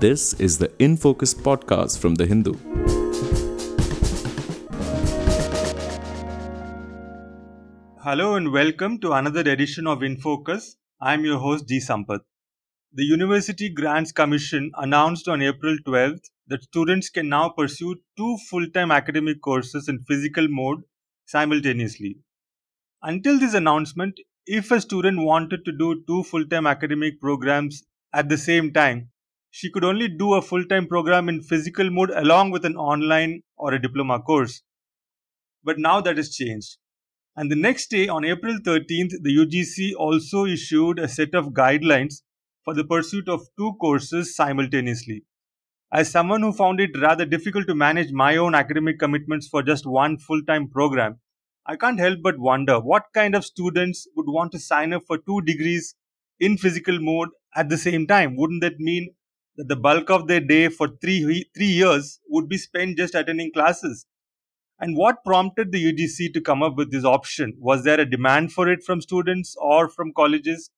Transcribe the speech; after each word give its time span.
This 0.00 0.32
is 0.40 0.56
the 0.56 0.72
In 0.78 0.96
Focus 0.96 1.34
podcast 1.34 1.98
from 1.98 2.14
The 2.14 2.24
Hindu. 2.24 2.54
Hello 7.98 8.36
and 8.36 8.50
welcome 8.50 8.98
to 9.00 9.12
another 9.12 9.40
edition 9.40 9.86
of 9.86 10.02
In 10.02 10.16
Focus. 10.16 10.78
I'm 11.02 11.26
your 11.26 11.36
host 11.36 11.68
G. 11.68 11.80
Sampath. 11.80 12.22
The 12.94 13.04
University 13.04 13.68
Grants 13.68 14.10
Commission 14.10 14.70
announced 14.76 15.28
on 15.28 15.42
April 15.42 15.76
12th 15.86 16.30
that 16.46 16.62
students 16.62 17.10
can 17.10 17.28
now 17.28 17.50
pursue 17.50 17.96
two 18.16 18.38
full 18.48 18.70
time 18.70 18.90
academic 18.90 19.42
courses 19.42 19.86
in 19.86 20.00
physical 20.08 20.48
mode 20.48 20.80
simultaneously. 21.26 22.16
Until 23.02 23.38
this 23.38 23.52
announcement, 23.52 24.18
if 24.46 24.70
a 24.70 24.80
student 24.80 25.18
wanted 25.18 25.66
to 25.66 25.72
do 25.72 26.02
two 26.06 26.22
full 26.22 26.46
time 26.46 26.66
academic 26.66 27.20
programs 27.20 27.82
at 28.14 28.30
the 28.30 28.38
same 28.38 28.72
time, 28.72 29.10
she 29.50 29.70
could 29.70 29.84
only 29.84 30.08
do 30.08 30.34
a 30.34 30.42
full 30.42 30.64
time 30.64 30.86
program 30.86 31.28
in 31.28 31.42
physical 31.42 31.90
mode 31.90 32.10
along 32.10 32.50
with 32.50 32.64
an 32.64 32.76
online 32.76 33.42
or 33.56 33.74
a 33.74 33.82
diploma 33.82 34.20
course. 34.20 34.62
But 35.62 35.78
now 35.78 36.00
that 36.00 36.16
has 36.16 36.34
changed. 36.34 36.78
And 37.36 37.50
the 37.50 37.56
next 37.56 37.88
day, 37.88 38.08
on 38.08 38.24
April 38.24 38.58
13th, 38.58 39.12
the 39.22 39.36
UGC 39.36 39.92
also 39.96 40.44
issued 40.44 40.98
a 40.98 41.08
set 41.08 41.34
of 41.34 41.54
guidelines 41.54 42.22
for 42.64 42.74
the 42.74 42.84
pursuit 42.84 43.28
of 43.28 43.46
two 43.58 43.72
courses 43.80 44.34
simultaneously. 44.34 45.24
As 45.92 46.10
someone 46.10 46.42
who 46.42 46.52
found 46.52 46.80
it 46.80 47.00
rather 47.00 47.24
difficult 47.24 47.66
to 47.66 47.74
manage 47.74 48.12
my 48.12 48.36
own 48.36 48.54
academic 48.54 48.98
commitments 48.98 49.48
for 49.48 49.62
just 49.62 49.86
one 49.86 50.18
full 50.18 50.42
time 50.46 50.68
program, 50.68 51.20
I 51.66 51.76
can't 51.76 51.98
help 51.98 52.20
but 52.22 52.38
wonder 52.38 52.78
what 52.78 53.04
kind 53.14 53.34
of 53.34 53.44
students 53.44 54.06
would 54.16 54.26
want 54.28 54.52
to 54.52 54.58
sign 54.58 54.92
up 54.92 55.02
for 55.06 55.18
two 55.18 55.40
degrees 55.42 55.94
in 56.38 56.58
physical 56.58 56.98
mode 57.00 57.30
at 57.56 57.68
the 57.68 57.78
same 57.78 58.06
time. 58.06 58.36
Wouldn't 58.36 58.62
that 58.62 58.78
mean 58.78 59.14
that 59.56 59.68
the 59.68 59.76
bulk 59.76 60.10
of 60.10 60.26
their 60.28 60.40
day 60.40 60.68
for 60.68 60.88
three, 61.00 61.46
three 61.54 61.66
years 61.66 62.20
would 62.28 62.48
be 62.48 62.56
spent 62.56 62.96
just 62.96 63.14
attending 63.14 63.52
classes? 63.52 64.06
And 64.78 64.96
what 64.96 65.24
prompted 65.24 65.72
the 65.72 65.92
UGC 65.92 66.32
to 66.32 66.40
come 66.40 66.62
up 66.62 66.76
with 66.76 66.90
this 66.90 67.04
option? 67.04 67.54
Was 67.58 67.84
there 67.84 68.00
a 68.00 68.08
demand 68.08 68.52
for 68.52 68.68
it 68.68 68.82
from 68.82 69.02
students 69.02 69.54
or 69.60 69.88
from 69.88 70.12
colleges? 70.14 70.70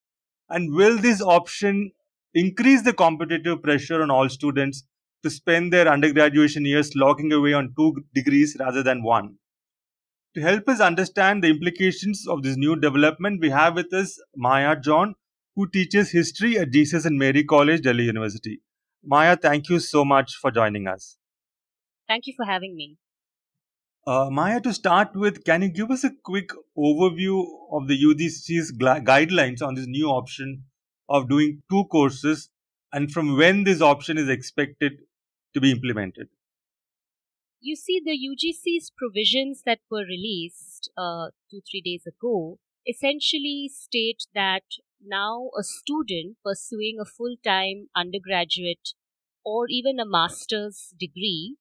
And 0.49 0.75
will 0.75 0.99
this 0.99 1.23
option 1.23 1.93
increase 2.35 2.83
the 2.83 2.93
competitive 2.93 3.63
pressure 3.63 4.03
on 4.03 4.11
all 4.11 4.29
students 4.29 4.85
to 5.23 5.31
spend 5.31 5.73
their 5.73 5.87
undergraduate 5.87 6.57
years 6.57 6.97
locking 6.97 7.33
away 7.33 7.53
on 7.53 7.75
two 7.79 8.05
degrees 8.13 8.57
rather 8.59 8.83
than 8.83 9.05
one? 9.05 9.37
To 10.35 10.41
help 10.41 10.69
us 10.69 10.81
understand 10.81 11.45
the 11.45 11.51
implications 11.51 12.27
of 12.27 12.43
this 12.43 12.57
new 12.57 12.75
development, 12.75 13.41
we 13.41 13.51
have 13.51 13.77
with 13.77 13.93
us 13.93 14.19
Maya 14.35 14.75
John, 14.81 15.15
who 15.55 15.69
teaches 15.69 16.11
history 16.11 16.59
at 16.59 16.71
Jesus 16.71 17.05
and 17.05 17.19
Mary 17.19 17.45
College, 17.45 17.83
Delhi 17.83 18.05
University. 18.05 18.61
Maya, 19.05 19.37
thank 19.37 19.69
you 19.69 19.81
so 19.81 20.05
much 20.05 20.37
for 20.37 20.51
joining 20.51 20.87
us. 20.87 21.17
Thank 22.09 22.27
you 22.27 22.35
for 22.37 22.47
having 22.47 22.77
me. 22.77 22.99
Uh, 24.07 24.29
Maya, 24.31 24.61
to 24.61 24.73
start 24.73 25.15
with, 25.15 25.45
can 25.45 25.63
you 25.63 25.69
give 25.69 25.91
us 25.91 26.03
a 26.03 26.11
quick 26.25 26.51
overview 26.77 27.45
of 27.71 27.87
the 27.87 27.97
UGC's 28.03 28.73
guidelines 28.73 29.63
on 29.63 29.75
this 29.75 29.87
new 29.87 30.09
option 30.09 30.65
of 31.09 31.29
doing 31.29 31.63
two 31.71 31.85
courses 31.85 32.51
and 32.93 33.13
from 33.13 33.37
when 33.37 33.65
this 33.65 33.81
option 33.81 34.19
is 34.19 34.29
expected 34.29 34.93
to 35.55 35.61
be 35.61 35.71
implemented? 35.71 36.29
You 37.61 37.77
see, 37.77 38.01
the 38.05 38.19
UGC's 38.19 38.91
provisions 38.97 39.63
that 39.67 39.79
were 39.89 40.05
released 40.05 40.91
uh, 40.97 41.29
two, 41.49 41.61
three 41.71 41.81
days 41.81 42.05
ago 42.07 42.59
essentially 42.87 43.71
state 43.73 44.27
that 44.35 44.65
now 45.05 45.51
a 45.59 45.63
student 45.63 46.37
pursuing 46.45 46.99
a 47.01 47.05
full 47.05 47.37
time 47.45 47.89
undergraduate 47.97 48.95
or 49.45 49.67
even 49.69 49.99
a 49.99 50.07
master's 50.07 50.95
degree 50.99 51.57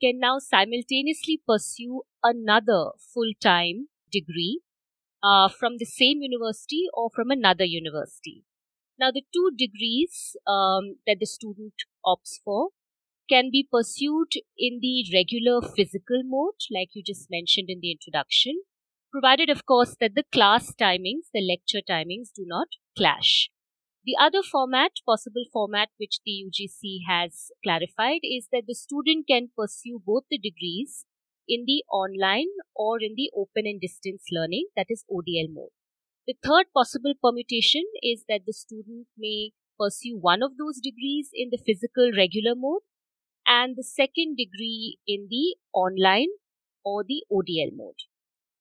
can 0.00 0.18
now 0.18 0.38
simultaneously 0.38 1.40
pursue 1.46 2.02
another 2.22 2.90
full 2.98 3.32
time 3.40 3.88
degree 4.10 4.60
uh, 5.22 5.48
from 5.48 5.78
the 5.78 5.84
same 5.84 6.22
university 6.22 6.84
or 6.92 7.10
from 7.14 7.30
another 7.30 7.64
university. 7.64 8.44
Now, 8.98 9.10
the 9.10 9.22
two 9.32 9.50
degrees 9.56 10.36
um, 10.46 10.96
that 11.06 11.18
the 11.20 11.26
student 11.26 11.74
opts 12.04 12.40
for 12.44 12.70
can 13.28 13.50
be 13.50 13.68
pursued 13.70 14.32
in 14.56 14.78
the 14.80 15.04
regular 15.12 15.60
physical 15.60 16.22
mode, 16.24 16.54
like 16.70 16.90
you 16.94 17.02
just 17.04 17.30
mentioned 17.30 17.68
in 17.68 17.80
the 17.80 17.90
introduction, 17.90 18.62
provided, 19.10 19.50
of 19.50 19.66
course, 19.66 19.96
that 20.00 20.14
the 20.14 20.24
class 20.32 20.72
timings, 20.74 21.28
the 21.34 21.40
lecture 21.40 21.84
timings, 21.88 22.30
do 22.34 22.44
not 22.46 22.68
clash. 22.96 23.50
The 24.04 24.16
other 24.20 24.42
format, 24.42 24.92
possible 25.04 25.44
format, 25.52 25.88
which 25.98 26.20
the 26.24 26.44
UGC 26.46 26.98
has 27.08 27.50
clarified 27.64 28.20
is 28.22 28.48
that 28.52 28.64
the 28.66 28.74
student 28.74 29.26
can 29.26 29.48
pursue 29.56 30.00
both 30.04 30.24
the 30.30 30.38
degrees 30.38 31.04
in 31.48 31.64
the 31.66 31.82
online 31.90 32.48
or 32.74 32.98
in 33.00 33.14
the 33.16 33.30
open 33.36 33.66
and 33.66 33.80
distance 33.80 34.24
learning, 34.30 34.66
that 34.76 34.86
is 34.88 35.04
ODL 35.10 35.52
mode. 35.52 35.70
The 36.26 36.34
third 36.42 36.66
possible 36.74 37.14
permutation 37.22 37.84
is 38.02 38.24
that 38.28 38.42
the 38.46 38.52
student 38.52 39.06
may 39.16 39.52
pursue 39.78 40.18
one 40.20 40.42
of 40.42 40.56
those 40.56 40.80
degrees 40.80 41.30
in 41.32 41.50
the 41.50 41.58
physical 41.58 42.10
regular 42.16 42.54
mode 42.56 42.82
and 43.46 43.76
the 43.76 43.84
second 43.84 44.36
degree 44.36 44.98
in 45.06 45.28
the 45.30 45.56
online 45.72 46.30
or 46.84 47.04
the 47.04 47.22
ODL 47.30 47.76
mode. 47.76 48.06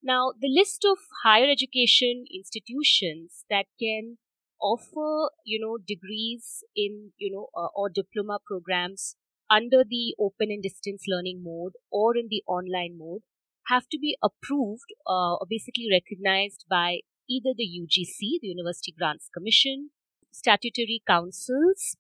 Now, 0.03 0.33
the 0.39 0.49
list 0.49 0.85
of 0.85 0.99
higher 1.23 1.49
education 1.49 2.25
institutions 2.31 3.45
that 3.49 3.65
can 3.79 4.17
offer 4.69 5.29
you 5.45 5.59
know 5.63 5.77
degrees 5.93 6.63
in 6.75 7.11
you 7.17 7.31
know 7.33 7.47
uh, 7.61 7.69
or 7.75 7.89
diploma 7.89 8.39
programs 8.45 9.15
under 9.49 9.83
the 9.87 10.15
open 10.19 10.49
and 10.49 10.63
distance 10.63 11.03
learning 11.07 11.41
mode 11.43 11.73
or 11.91 12.17
in 12.17 12.27
the 12.29 12.41
online 12.47 12.97
mode 12.97 13.21
have 13.67 13.87
to 13.91 13.97
be 13.99 14.17
approved 14.23 14.89
uh, 15.07 15.35
or 15.35 15.45
basically 15.49 15.87
recognized 15.91 16.65
by 16.69 16.99
either 17.29 17.51
the 17.57 17.65
UGC, 17.65 18.39
the 18.41 18.47
University 18.47 18.93
Grants 18.97 19.29
Commission, 19.33 19.89
statutory 20.31 21.01
councils, 21.07 21.97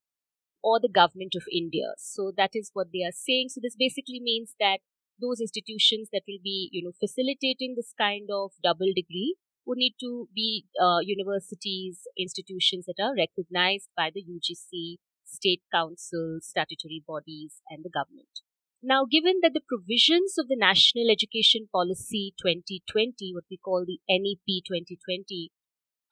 or 0.63 0.79
the 0.79 0.89
government 0.89 1.33
of 1.35 1.43
India. 1.51 1.93
So 1.97 2.31
that 2.37 2.51
is 2.53 2.71
what 2.73 2.87
they 2.93 3.03
are 3.03 3.13
saying. 3.13 3.49
So 3.49 3.61
this 3.61 3.75
basically 3.77 4.19
means 4.21 4.55
that 4.59 4.79
those 5.21 5.39
institutions 5.39 6.09
that 6.11 6.23
will 6.27 6.41
be, 6.43 6.69
you 6.71 6.83
know, 6.83 6.91
facilitating 6.99 7.73
this 7.75 7.93
kind 7.97 8.29
of 8.31 8.51
double 8.63 8.91
degree 8.95 9.35
would 9.65 9.77
need 9.77 9.95
to 9.99 10.27
be 10.33 10.65
uh, 10.81 10.99
universities, 11.01 12.07
institutions 12.17 12.85
that 12.85 13.01
are 13.01 13.15
recognized 13.15 13.89
by 13.95 14.11
the 14.13 14.23
UGC, 14.23 14.97
state 15.25 15.61
councils, 15.73 16.47
statutory 16.47 17.03
bodies, 17.05 17.61
and 17.69 17.83
the 17.83 17.89
government. 17.89 18.41
Now, 18.81 19.05
given 19.09 19.39
that 19.41 19.53
the 19.53 19.65
provisions 19.65 20.35
of 20.37 20.47
the 20.47 20.55
National 20.57 21.09
Education 21.09 21.67
Policy 21.71 22.33
2020, 22.37 23.33
what 23.33 23.45
we 23.49 23.57
call 23.57 23.83
the 23.85 23.99
NEP 24.07 24.61
2020, 24.61 25.49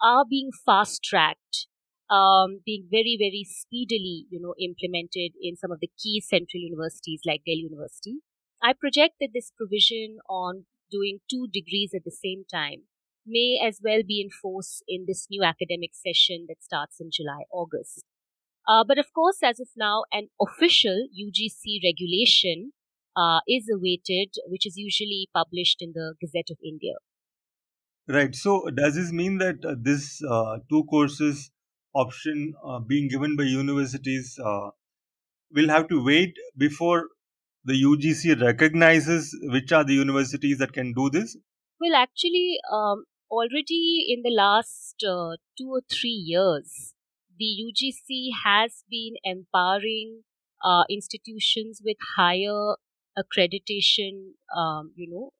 are 0.01 0.25
being 0.27 0.49
fast 0.65 1.03
tracked, 1.03 1.67
um, 2.09 2.61
being 2.65 2.87
very, 2.89 3.15
very 3.19 3.45
speedily, 3.47 4.25
you 4.29 4.41
know, 4.41 4.55
implemented 4.59 5.33
in 5.39 5.55
some 5.55 5.71
of 5.71 5.79
the 5.79 5.91
key 6.01 6.19
central 6.19 6.61
universities 6.61 7.21
like 7.25 7.41
Delhi 7.45 7.69
University, 7.69 8.19
I 8.61 8.73
project 8.73 9.15
that 9.19 9.29
this 9.33 9.51
provision 9.55 10.17
on 10.27 10.65
doing 10.89 11.19
two 11.29 11.47
degrees 11.51 11.91
at 11.93 12.03
the 12.05 12.11
same 12.11 12.43
time 12.51 12.89
may 13.25 13.59
as 13.65 13.79
well 13.83 14.01
be 14.07 14.21
in 14.21 14.29
force 14.29 14.81
in 14.87 15.05
this 15.07 15.27
new 15.29 15.43
academic 15.43 15.91
session 15.93 16.45
that 16.47 16.63
starts 16.63 16.99
in 16.99 17.09
July, 17.11 17.43
August. 17.51 18.03
Uh, 18.67 18.83
but 18.87 18.97
of 18.97 19.13
course, 19.13 19.37
as 19.43 19.59
of 19.59 19.67
now, 19.75 20.03
an 20.11 20.29
official 20.41 21.07
UGC 21.13 21.79
regulation 21.83 22.71
uh, 23.15 23.39
is 23.47 23.69
awaited, 23.73 24.35
which 24.47 24.65
is 24.65 24.77
usually 24.77 25.29
published 25.33 25.81
in 25.81 25.91
the 25.93 26.15
Gazette 26.21 26.49
of 26.49 26.57
India. 26.63 26.93
Right. 28.07 28.35
So, 28.35 28.69
does 28.75 28.95
this 28.95 29.11
mean 29.11 29.37
that 29.37 29.63
uh, 29.65 29.75
this 29.79 30.21
uh, 30.29 30.57
two 30.69 30.83
courses 30.85 31.51
option 31.95 32.53
uh, 32.65 32.79
being 32.79 33.07
given 33.07 33.35
by 33.35 33.43
universities 33.43 34.37
uh, 34.43 34.69
will 35.51 35.69
have 35.69 35.87
to 35.89 36.03
wait 36.03 36.33
before 36.57 37.07
the 37.65 37.73
UGC 37.73 38.41
recognizes 38.41 39.37
which 39.43 39.71
are 39.71 39.83
the 39.83 39.93
universities 39.93 40.57
that 40.57 40.73
can 40.73 40.93
do 40.93 41.09
this? 41.09 41.37
Well, 41.79 41.95
actually, 41.95 42.57
um, 42.71 43.05
already 43.33 44.05
in 44.13 44.21
the 44.23 44.35
last 44.35 45.03
uh, 45.03 45.37
two 45.57 45.69
or 45.71 45.81
three 45.91 46.21
years, 46.33 46.93
the 47.39 47.49
UGC 47.65 48.29
has 48.45 48.83
been 48.89 49.15
empowering 49.23 50.21
uh, 50.63 50.83
institutions 50.89 51.81
with 51.83 51.97
higher 52.15 52.75
accreditation, 53.17 54.33
um, 54.55 54.91
you 54.95 55.09
know, 55.09 55.31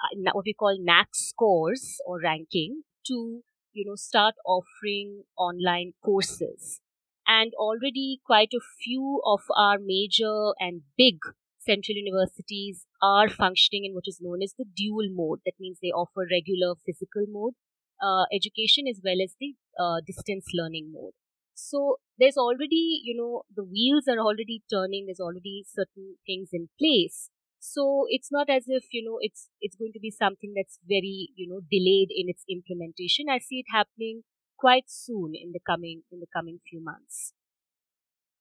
uh, 0.00 0.32
what 0.32 0.46
we 0.46 0.54
call 0.54 0.78
NAAC 0.78 1.08
scores 1.12 1.98
or 2.06 2.20
ranking 2.20 2.82
to, 3.06 3.42
you 3.72 3.84
know, 3.86 3.96
start 3.96 4.34
offering 4.46 5.24
online 5.36 5.92
courses. 6.02 6.80
And 7.28 7.52
already 7.58 8.20
quite 8.24 8.52
a 8.54 8.64
few 8.82 9.20
of 9.26 9.40
our 9.56 9.78
major 9.78 10.52
and 10.60 10.82
big 10.96 11.16
central 11.66 11.96
universities 11.96 12.86
are 13.02 13.28
functioning 13.28 13.84
in 13.84 13.94
what 13.94 14.04
is 14.06 14.20
known 14.20 14.42
as 14.42 14.54
the 14.56 14.64
dual 14.64 15.08
mode. 15.10 15.40
That 15.44 15.60
means 15.60 15.78
they 15.82 15.88
offer 15.88 16.26
regular 16.30 16.74
physical 16.86 17.26
mode 17.28 17.54
uh, 18.02 18.24
education 18.32 18.84
as 18.88 19.00
well 19.04 19.20
as 19.22 19.34
the 19.40 19.54
uh, 19.78 20.00
distance 20.06 20.46
learning 20.54 20.92
mode. 20.92 21.12
So 21.54 21.96
there's 22.18 22.36
already, 22.36 23.00
you 23.02 23.16
know, 23.16 23.42
the 23.54 23.64
wheels 23.64 24.04
are 24.08 24.18
already 24.18 24.62
turning. 24.70 25.06
There's 25.06 25.20
already 25.20 25.64
certain 25.66 26.16
things 26.26 26.50
in 26.52 26.68
place. 26.78 27.30
So 27.58 28.04
it's 28.08 28.30
not 28.30 28.50
as 28.50 28.64
if, 28.68 28.84
you 28.92 29.02
know, 29.02 29.18
it's, 29.20 29.48
it's 29.60 29.76
going 29.76 29.92
to 29.94 30.00
be 30.00 30.10
something 30.10 30.52
that's 30.54 30.78
very, 30.86 31.30
you 31.34 31.48
know, 31.48 31.60
delayed 31.70 32.10
in 32.14 32.28
its 32.28 32.44
implementation. 32.48 33.26
I 33.30 33.38
see 33.38 33.64
it 33.64 33.66
happening 33.72 34.22
quite 34.58 34.84
soon 34.86 35.32
in 35.34 35.52
the 35.52 35.60
coming, 35.66 36.02
in 36.12 36.20
the 36.20 36.26
coming 36.34 36.60
few 36.68 36.84
months. 36.84 37.32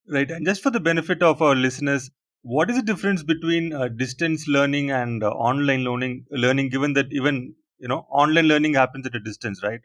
Right. 0.07 0.30
And 0.30 0.45
just 0.45 0.62
for 0.62 0.69
the 0.69 0.80
benefit 0.80 1.24
of 1.24 1.42
our 1.42 1.56
listeners, 1.56 2.12
what 2.54 2.70
is 2.70 2.78
the 2.78 2.84
difference 2.84 3.24
between 3.24 3.74
uh, 3.74 3.88
distance 3.88 4.48
learning 4.48 4.92
and 4.92 5.24
uh, 5.24 5.30
online 5.30 5.84
learning, 5.84 6.26
learning, 6.32 6.70
given 6.70 6.94
that 6.94 7.08
even, 7.12 7.56
you 7.80 7.88
know, 7.88 8.06
online 8.10 8.48
learning 8.48 8.76
happens 8.76 9.06
at 9.08 9.16
a 9.16 9.20
distance, 9.20 9.62
right? 9.64 9.82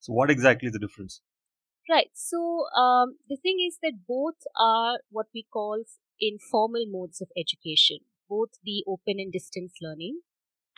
So 0.00 0.12
what 0.12 0.30
exactly 0.30 0.68
is 0.68 0.72
the 0.72 0.78
difference? 0.78 1.20
Right. 1.88 2.10
So 2.14 2.66
um, 2.76 3.18
the 3.28 3.36
thing 3.36 3.58
is 3.66 3.78
that 3.82 4.06
both 4.06 4.40
are 4.58 5.00
what 5.10 5.26
we 5.34 5.46
call 5.52 5.84
informal 6.20 6.84
modes 6.88 7.20
of 7.20 7.28
education, 7.36 7.98
both 8.28 8.50
the 8.64 8.84
open 8.88 9.20
and 9.20 9.32
distance 9.32 9.74
learning 9.80 10.20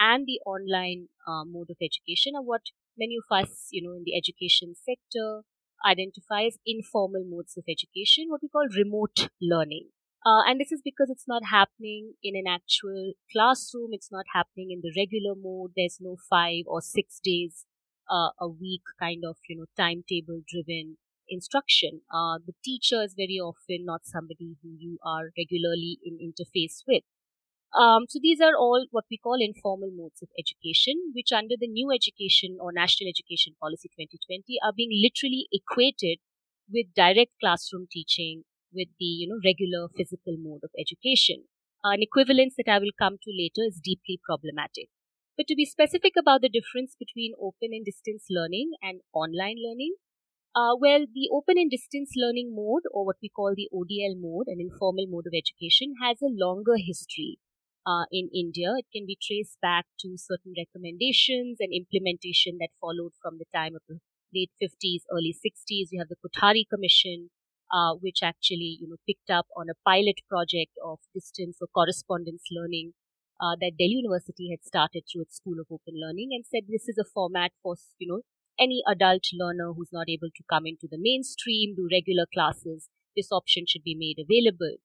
and 0.01 0.27
the 0.27 0.41
online 0.47 1.09
uh, 1.27 1.45
mode 1.45 1.71
of 1.71 1.79
education 1.83 2.35
are 2.37 2.43
what 2.43 2.63
many 2.99 3.17
of 3.17 3.25
us, 3.37 3.69
you 3.71 3.83
know, 3.83 3.97
in 3.97 4.05
the 4.05 4.17
education 4.17 4.75
sector 4.75 5.43
identify 5.87 6.45
as 6.45 6.59
informal 6.67 7.25
modes 7.27 7.57
of 7.57 7.65
education, 7.69 8.27
what 8.29 8.43
we 8.43 8.49
call 8.49 8.69
remote 8.77 9.31
learning. 9.41 9.91
Uh, 10.27 10.43
and 10.47 10.61
this 10.61 10.73
is 10.73 10.83
because 10.85 11.09
it's 11.11 11.29
not 11.29 11.43
happening 11.51 12.15
in 12.23 12.35
an 12.37 12.47
actual 12.47 13.13
classroom. 13.33 13.91
It's 13.93 14.11
not 14.11 14.27
happening 14.35 14.71
in 14.71 14.81
the 14.83 14.93
regular 14.97 15.35
mode. 15.35 15.73
There's 15.77 15.99
no 16.01 16.17
five 16.29 16.65
or 16.67 16.81
six 16.83 17.21
days 17.23 17.65
uh, 18.11 18.31
a 18.41 18.49
week 18.49 18.83
kind 18.99 19.25
of 19.25 19.37
you 19.49 19.57
know 19.57 19.67
timetable 19.77 20.41
driven 20.49 20.97
instruction 21.29 22.01
uh, 22.11 22.39
the 22.47 22.55
teacher 22.65 23.03
is 23.03 23.13
very 23.15 23.39
often 23.39 23.85
not 23.85 24.01
somebody 24.05 24.57
who 24.63 24.71
you 24.79 24.99
are 25.05 25.29
regularly 25.37 25.99
in 26.03 26.17
interface 26.17 26.83
with 26.89 27.03
um, 27.79 28.07
so 28.09 28.19
these 28.23 28.41
are 28.41 28.57
all 28.57 28.87
what 28.91 29.05
we 29.11 29.19
call 29.19 29.37
informal 29.41 29.91
modes 29.93 30.23
of 30.23 30.29
education 30.39 31.13
which 31.15 31.33
under 31.33 31.55
the 31.59 31.69
new 31.69 31.91
education 31.93 32.57
or 32.61 32.73
national 32.73 33.09
education 33.09 33.55
policy 33.61 33.91
2020 33.95 34.59
are 34.65 34.73
being 34.73 34.91
literally 34.93 35.47
equated 35.53 36.19
with 36.71 36.87
direct 36.97 37.33
classroom 37.41 37.87
teaching 37.91 38.45
with 38.73 38.89
the 38.99 39.11
you 39.23 39.29
know 39.29 39.41
regular 39.45 39.89
physical 39.97 40.37
mode 40.39 40.65
of 40.65 40.71
education 40.79 41.45
an 41.85 42.03
equivalence 42.03 42.55
that 42.57 42.69
i 42.69 42.79
will 42.79 42.97
come 42.99 43.17
to 43.23 43.31
later 43.43 43.63
is 43.67 43.81
deeply 43.91 44.21
problematic 44.25 44.89
but 45.39 45.47
to 45.47 45.55
be 45.55 45.65
specific 45.65 46.15
about 46.19 46.41
the 46.43 46.49
difference 46.49 46.97
between 46.99 47.33
open 47.41 47.71
and 47.71 47.85
distance 47.85 48.27
learning 48.29 48.73
and 48.83 49.03
online 49.15 49.55
learning, 49.65 49.95
uh, 50.57 50.75
well, 50.75 51.07
the 51.15 51.31
open 51.33 51.57
and 51.59 51.71
distance 51.71 52.11
learning 52.17 52.53
mode, 52.53 52.83
or 52.91 53.07
what 53.07 53.23
we 53.23 53.29
call 53.29 53.55
the 53.55 53.69
ODL 53.73 54.17
mode, 54.19 54.49
an 54.49 54.59
informal 54.59 55.07
mode 55.07 55.29
of 55.29 55.35
education, 55.39 55.95
has 56.03 56.19
a 56.21 56.27
longer 56.27 56.75
history 56.77 57.39
uh, 57.87 58.07
in 58.11 58.29
India. 58.35 58.75
It 58.79 58.87
can 58.93 59.07
be 59.07 59.17
traced 59.23 59.61
back 59.63 59.87
to 60.01 60.17
certain 60.17 60.55
recommendations 60.59 61.59
and 61.61 61.73
implementation 61.73 62.59
that 62.59 62.75
followed 62.81 63.13
from 63.23 63.39
the 63.39 63.47
time 63.55 63.77
of 63.77 63.83
the 63.89 64.01
late 64.35 64.51
50s, 64.61 65.07
early 65.13 65.33
60s. 65.39 65.91
You 65.93 66.01
have 66.01 66.09
the 66.11 66.19
Kothari 66.19 66.65
Commission, 66.69 67.31
uh, 67.73 67.95
which 67.95 68.21
actually 68.23 68.79
you 68.81 68.89
know 68.89 68.97
picked 69.07 69.31
up 69.31 69.47
on 69.57 69.67
a 69.69 69.79
pilot 69.85 70.21
project 70.29 70.73
of 70.85 70.99
distance 71.15 71.59
or 71.61 71.69
correspondence 71.69 72.45
learning 72.51 72.93
uh, 73.41 73.55
that 73.61 73.79
Delhi 73.79 74.03
University 74.03 74.51
had 74.51 74.65
started 74.65 75.05
through 75.07 75.23
its 75.23 75.37
School 75.37 75.61
of 75.61 75.67
Open 75.71 75.95
Learning 75.95 76.31
and 76.33 76.45
said 76.45 76.67
this 76.69 76.89
is 76.89 76.99
a 76.99 77.05
format 77.07 77.53
for, 77.63 77.77
you 77.99 78.09
know, 78.11 78.23
any 78.59 78.83
adult 78.91 79.23
learner 79.33 79.73
who's 79.73 79.93
not 79.93 80.09
able 80.09 80.31
to 80.35 80.43
come 80.51 80.67
into 80.67 80.89
the 80.91 80.99
mainstream, 80.99 81.77
do 81.77 81.89
regular 81.91 82.27
classes, 82.33 82.89
this 83.17 83.31
option 83.31 83.65
should 83.67 83.85
be 83.85 83.95
made 83.95 84.19
available. 84.19 84.79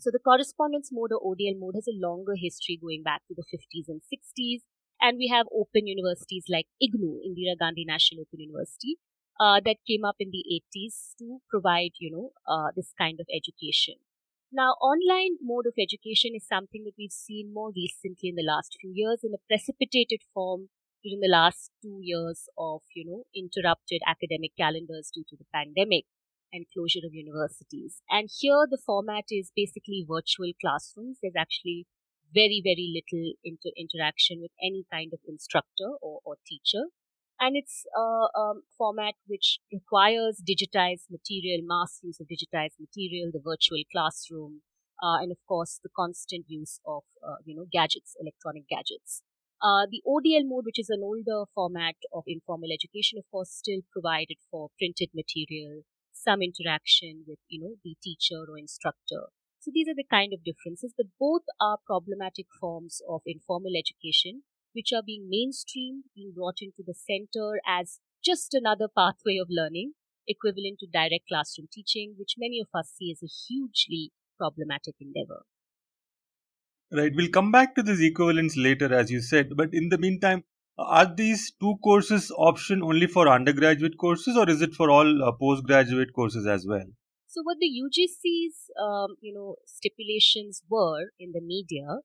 So 0.00 0.10
the 0.12 0.18
correspondence 0.18 0.90
mode 0.92 1.10
or 1.12 1.22
ODL 1.22 1.58
mode 1.58 1.74
has 1.76 1.86
a 1.86 1.94
longer 1.94 2.34
history 2.34 2.78
going 2.80 3.02
back 3.02 3.22
to 3.28 3.34
the 3.34 3.46
50s 3.46 3.86
and 3.88 4.00
60s. 4.02 4.62
And 5.00 5.16
we 5.16 5.28
have 5.28 5.46
open 5.54 5.86
universities 5.86 6.44
like 6.50 6.66
IGNOU, 6.82 7.22
Indira 7.22 7.54
Gandhi 7.58 7.84
National 7.86 8.22
Open 8.22 8.40
University, 8.40 8.98
uh, 9.40 9.60
that 9.64 9.76
came 9.86 10.04
up 10.04 10.16
in 10.18 10.30
the 10.30 10.44
80s 10.50 11.14
to 11.18 11.40
provide, 11.48 11.92
you 11.98 12.10
know, 12.10 12.32
uh, 12.46 12.70
this 12.74 12.92
kind 12.98 13.20
of 13.20 13.26
education. 13.34 13.94
Now, 14.50 14.72
online 14.80 15.36
mode 15.42 15.66
of 15.66 15.74
education 15.78 16.32
is 16.34 16.46
something 16.46 16.84
that 16.84 16.94
we've 16.96 17.12
seen 17.12 17.52
more 17.52 17.70
recently 17.74 18.30
in 18.30 18.34
the 18.34 18.46
last 18.46 18.76
few 18.80 18.90
years 18.94 19.20
in 19.22 19.34
a 19.34 19.44
precipitated 19.46 20.22
form 20.32 20.70
during 21.04 21.20
the 21.20 21.28
last 21.28 21.70
two 21.82 22.00
years 22.02 22.48
of, 22.56 22.80
you 22.94 23.04
know, 23.04 23.24
interrupted 23.36 24.00
academic 24.06 24.52
calendars 24.56 25.10
due 25.14 25.24
to 25.28 25.36
the 25.36 25.44
pandemic 25.52 26.04
and 26.52 26.66
closure 26.72 27.04
of 27.04 27.12
universities. 27.12 28.00
And 28.08 28.30
here 28.32 28.66
the 28.68 28.80
format 28.84 29.24
is 29.30 29.52
basically 29.54 30.06
virtual 30.08 30.52
classrooms. 30.60 31.18
There's 31.22 31.36
actually 31.36 31.86
very, 32.32 32.60
very 32.64 32.88
little 32.88 33.34
inter- 33.44 33.76
interaction 33.76 34.40
with 34.40 34.52
any 34.62 34.84
kind 34.90 35.12
of 35.12 35.20
instructor 35.28 35.96
or, 36.00 36.20
or 36.24 36.36
teacher 36.46 36.88
and 37.40 37.56
it's 37.56 37.84
a 37.96 38.52
format 38.76 39.14
which 39.26 39.58
requires 39.72 40.42
digitized 40.42 41.10
material, 41.10 41.60
mass 41.62 42.00
use 42.02 42.20
of 42.20 42.26
digitized 42.26 42.78
material, 42.80 43.30
the 43.32 43.40
virtual 43.44 43.82
classroom, 43.92 44.62
uh, 45.02 45.18
and 45.22 45.30
of 45.30 45.38
course 45.46 45.78
the 45.82 45.90
constant 45.94 46.44
use 46.48 46.80
of 46.86 47.02
uh, 47.22 47.36
you 47.44 47.54
know 47.54 47.66
gadgets, 47.70 48.16
electronic 48.20 48.68
gadgets. 48.68 49.22
Uh, 49.60 49.86
the 49.90 50.02
ODL 50.06 50.46
mode, 50.46 50.64
which 50.64 50.78
is 50.78 50.88
an 50.88 51.02
older 51.02 51.44
format 51.52 51.96
of 52.12 52.22
informal 52.26 52.70
education, 52.72 53.18
of 53.18 53.24
course, 53.30 53.50
still 53.50 53.80
provided 53.92 54.36
for 54.50 54.70
printed 54.78 55.10
material, 55.14 55.82
some 56.12 56.42
interaction 56.42 57.24
with 57.26 57.38
you 57.48 57.60
know 57.60 57.74
the 57.84 57.96
teacher 58.02 58.44
or 58.48 58.58
instructor. 58.58 59.30
So 59.60 59.72
these 59.74 59.88
are 59.88 59.98
the 59.98 60.06
kind 60.08 60.32
of 60.32 60.44
differences, 60.44 60.94
but 60.96 61.06
both 61.18 61.42
are 61.60 61.78
problematic 61.84 62.46
forms 62.60 63.02
of 63.08 63.22
informal 63.26 63.72
education 63.76 64.42
which 64.78 64.92
are 64.92 65.02
being 65.04 65.26
mainstreamed, 65.26 66.06
being 66.14 66.32
brought 66.32 66.58
into 66.62 66.84
the 66.86 66.94
center 66.94 67.58
as 67.66 67.98
just 68.24 68.54
another 68.54 68.86
pathway 68.86 69.36
of 69.36 69.48
learning, 69.50 69.94
equivalent 70.28 70.78
to 70.78 70.86
direct 70.86 71.26
classroom 71.28 71.66
teaching, 71.72 72.14
which 72.16 72.34
many 72.38 72.60
of 72.60 72.68
us 72.78 72.92
see 72.96 73.10
as 73.10 73.20
a 73.24 73.26
hugely 73.26 74.12
problematic 74.38 74.94
endeavor. 75.00 75.42
Right. 76.92 77.12
We'll 77.14 77.30
come 77.30 77.50
back 77.50 77.74
to 77.74 77.82
this 77.82 78.00
equivalence 78.00 78.56
later, 78.56 78.94
as 78.94 79.10
you 79.10 79.20
said. 79.20 79.56
But 79.56 79.74
in 79.74 79.88
the 79.88 79.98
meantime, 79.98 80.44
are 80.78 81.12
these 81.12 81.52
two 81.60 81.74
courses 81.82 82.32
option 82.38 82.82
only 82.82 83.08
for 83.08 83.28
undergraduate 83.28 83.98
courses, 83.98 84.36
or 84.36 84.48
is 84.48 84.62
it 84.62 84.74
for 84.74 84.90
all 84.90 85.24
uh, 85.24 85.32
postgraduate 85.32 86.12
courses 86.14 86.46
as 86.46 86.66
well? 86.68 86.86
So, 87.26 87.42
what 87.42 87.58
the 87.60 87.66
UGC's 87.66 88.70
um, 88.80 89.16
you 89.20 89.34
know 89.34 89.56
stipulations 89.66 90.62
were 90.70 91.10
in 91.18 91.32
the 91.32 91.42
media 91.42 91.98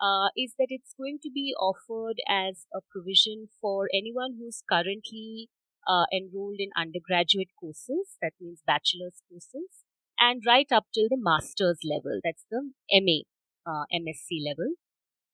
uh, 0.00 0.28
is 0.36 0.54
that 0.58 0.68
it's 0.68 0.94
going 0.96 1.18
to 1.22 1.30
be 1.32 1.54
offered 1.58 2.20
as 2.28 2.66
a 2.74 2.80
provision 2.90 3.48
for 3.60 3.88
anyone 3.94 4.36
who's 4.38 4.62
currently 4.68 5.48
uh, 5.86 6.04
enrolled 6.12 6.58
in 6.58 6.70
undergraduate 6.76 7.48
courses, 7.58 8.16
that 8.20 8.32
means 8.40 8.60
bachelor's 8.66 9.22
courses, 9.28 9.84
and 10.18 10.42
right 10.46 10.70
up 10.72 10.86
till 10.94 11.08
the 11.08 11.18
master's 11.18 11.78
level, 11.84 12.20
that's 12.24 12.44
the 12.50 12.72
MA, 12.92 13.22
uh, 13.66 13.84
MSc 13.94 14.30
level. 14.44 14.74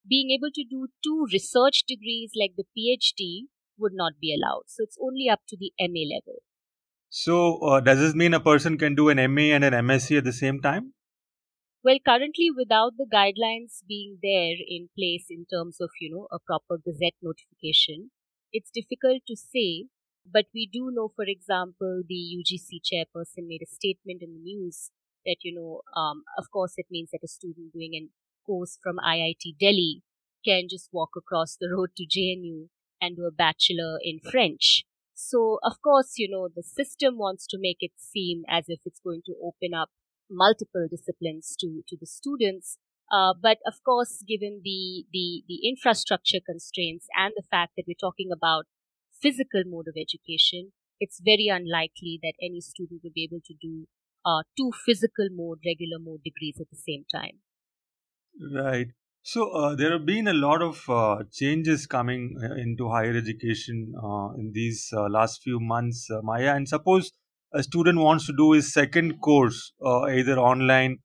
Being 0.08 0.30
able 0.30 0.50
to 0.54 0.64
do 0.68 0.88
two 1.02 1.26
research 1.32 1.84
degrees 1.86 2.32
like 2.38 2.52
the 2.56 2.64
PhD 2.76 3.46
would 3.78 3.92
not 3.94 4.14
be 4.20 4.34
allowed. 4.34 4.64
So 4.66 4.82
it's 4.82 4.98
only 5.00 5.28
up 5.28 5.40
to 5.48 5.56
the 5.56 5.72
MA 5.80 6.02
level. 6.16 6.42
So, 7.08 7.58
uh, 7.58 7.80
does 7.80 7.98
this 7.98 8.14
mean 8.14 8.34
a 8.34 8.40
person 8.40 8.78
can 8.78 8.94
do 8.94 9.10
an 9.10 9.18
MA 9.34 9.52
and 9.54 9.64
an 9.64 9.74
MSc 9.74 10.16
at 10.16 10.24
the 10.24 10.32
same 10.32 10.60
time? 10.60 10.94
Well, 11.84 11.98
currently, 12.04 12.50
without 12.50 12.96
the 12.96 13.06
guidelines 13.06 13.82
being 13.88 14.18
there 14.22 14.54
in 14.66 14.88
place 14.96 15.26
in 15.30 15.46
terms 15.46 15.80
of, 15.80 15.90
you 16.00 16.10
know, 16.14 16.28
a 16.30 16.38
proper 16.38 16.78
gazette 16.78 17.14
notification, 17.20 18.10
it's 18.52 18.70
difficult 18.70 19.22
to 19.26 19.36
say. 19.36 19.86
But 20.24 20.46
we 20.54 20.68
do 20.72 20.90
know, 20.92 21.08
for 21.08 21.24
example, 21.24 22.02
the 22.08 22.14
UGC 22.14 22.80
chairperson 22.80 23.48
made 23.48 23.62
a 23.62 23.66
statement 23.66 24.22
in 24.22 24.32
the 24.34 24.38
news 24.40 24.90
that, 25.26 25.38
you 25.42 25.52
know, 25.54 25.82
um, 26.00 26.22
of 26.38 26.50
course, 26.52 26.74
it 26.76 26.86
means 26.90 27.10
that 27.10 27.24
a 27.24 27.28
student 27.28 27.72
doing 27.72 27.94
a 27.94 28.08
course 28.46 28.78
from 28.80 28.98
IIT 28.98 29.58
Delhi 29.58 30.02
can 30.44 30.68
just 30.68 30.88
walk 30.92 31.10
across 31.16 31.56
the 31.56 31.68
road 31.68 31.90
to 31.96 32.06
JNU 32.06 32.68
and 33.00 33.16
do 33.16 33.24
a 33.26 33.32
bachelor 33.32 33.98
in 34.02 34.20
French. 34.20 34.84
So, 35.14 35.58
of 35.64 35.82
course, 35.82 36.14
you 36.18 36.28
know, 36.30 36.48
the 36.54 36.62
system 36.62 37.18
wants 37.18 37.46
to 37.48 37.58
make 37.60 37.78
it 37.80 37.92
seem 37.96 38.44
as 38.48 38.66
if 38.68 38.80
it's 38.84 39.00
going 39.00 39.22
to 39.26 39.34
open 39.42 39.74
up 39.74 39.90
multiple 40.32 40.88
disciplines 40.90 41.54
to, 41.60 41.82
to 41.88 41.96
the 42.00 42.06
students. 42.06 42.78
Uh, 43.12 43.34
but 43.40 43.58
of 43.66 43.74
course, 43.84 44.24
given 44.26 44.62
the, 44.64 45.04
the, 45.12 45.44
the 45.46 45.68
infrastructure 45.68 46.40
constraints 46.44 47.06
and 47.16 47.34
the 47.36 47.42
fact 47.50 47.72
that 47.76 47.84
we're 47.86 47.94
talking 48.00 48.30
about 48.32 48.64
physical 49.20 49.62
mode 49.66 49.86
of 49.88 49.94
education, 49.96 50.72
it's 50.98 51.20
very 51.22 51.48
unlikely 51.48 52.18
that 52.22 52.34
any 52.42 52.60
student 52.60 53.00
would 53.04 53.12
be 53.12 53.24
able 53.24 53.40
to 53.44 53.54
do 53.60 53.86
uh, 54.24 54.42
two 54.56 54.70
physical 54.86 55.28
mode, 55.30 55.58
regular 55.66 55.98
mode 56.00 56.22
degrees 56.24 56.56
at 56.60 56.70
the 56.70 56.76
same 56.76 57.04
time. 57.12 57.40
Right. 58.54 58.88
So 59.24 59.50
uh, 59.50 59.76
there 59.76 59.92
have 59.92 60.04
been 60.04 60.26
a 60.26 60.32
lot 60.32 60.62
of 60.62 60.82
uh, 60.88 61.22
changes 61.30 61.86
coming 61.86 62.36
uh, 62.42 62.54
into 62.54 62.88
higher 62.88 63.16
education 63.16 63.92
uh, 63.96 64.30
in 64.36 64.50
these 64.52 64.92
uh, 64.92 65.08
last 65.08 65.42
few 65.42 65.60
months, 65.60 66.08
Maya. 66.22 66.54
And 66.56 66.68
suppose 66.68 67.12
a 67.54 67.62
student 67.62 67.98
wants 67.98 68.26
to 68.26 68.32
do 68.36 68.52
his 68.52 68.72
second 68.72 69.20
course, 69.20 69.72
uh, 69.84 70.02
either 70.02 70.38
online 70.38 70.98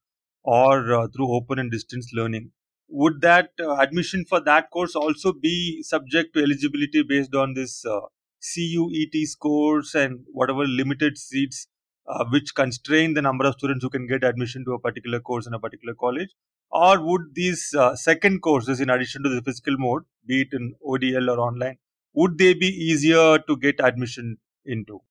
or 0.43 0.93
uh, 0.93 1.07
through 1.15 1.33
open 1.33 1.59
and 1.59 1.71
distance 1.71 2.09
learning, 2.13 2.51
would 2.89 3.21
that 3.21 3.49
uh, 3.59 3.75
admission 3.75 4.23
for 4.25 4.39
that 4.39 4.69
course 4.71 4.95
also 4.95 5.33
be 5.33 5.83
subject 5.83 6.33
to 6.33 6.41
eligibility 6.41 7.03
based 7.03 7.35
on 7.35 7.53
this 7.53 7.85
uh, 7.85 7.99
CUET 8.41 9.27
scores 9.27 9.93
and 9.93 10.19
whatever 10.31 10.65
limited 10.65 11.17
seats 11.17 11.67
uh, 12.07 12.23
which 12.31 12.55
constrain 12.55 13.13
the 13.13 13.21
number 13.21 13.45
of 13.45 13.55
students 13.55 13.83
who 13.83 13.89
can 13.89 14.07
get 14.07 14.23
admission 14.23 14.63
to 14.63 14.71
a 14.71 14.79
particular 14.79 15.19
course 15.19 15.47
in 15.47 15.53
a 15.53 15.59
particular 15.59 15.93
college? 15.93 16.29
Or 16.71 17.01
would 17.01 17.33
these 17.33 17.73
uh, 17.77 17.95
second 17.95 18.41
courses, 18.41 18.79
in 18.79 18.89
addition 18.89 19.23
to 19.23 19.29
the 19.29 19.41
physical 19.41 19.75
mode, 19.77 20.03
be 20.25 20.41
it 20.41 20.49
in 20.51 20.75
ODL 20.85 21.29
or 21.29 21.39
online, 21.39 21.77
would 22.13 22.37
they 22.37 22.53
be 22.53 22.67
easier 22.67 23.39
to 23.39 23.57
get 23.57 23.79
admission 23.79 24.37
into? 24.65 25.01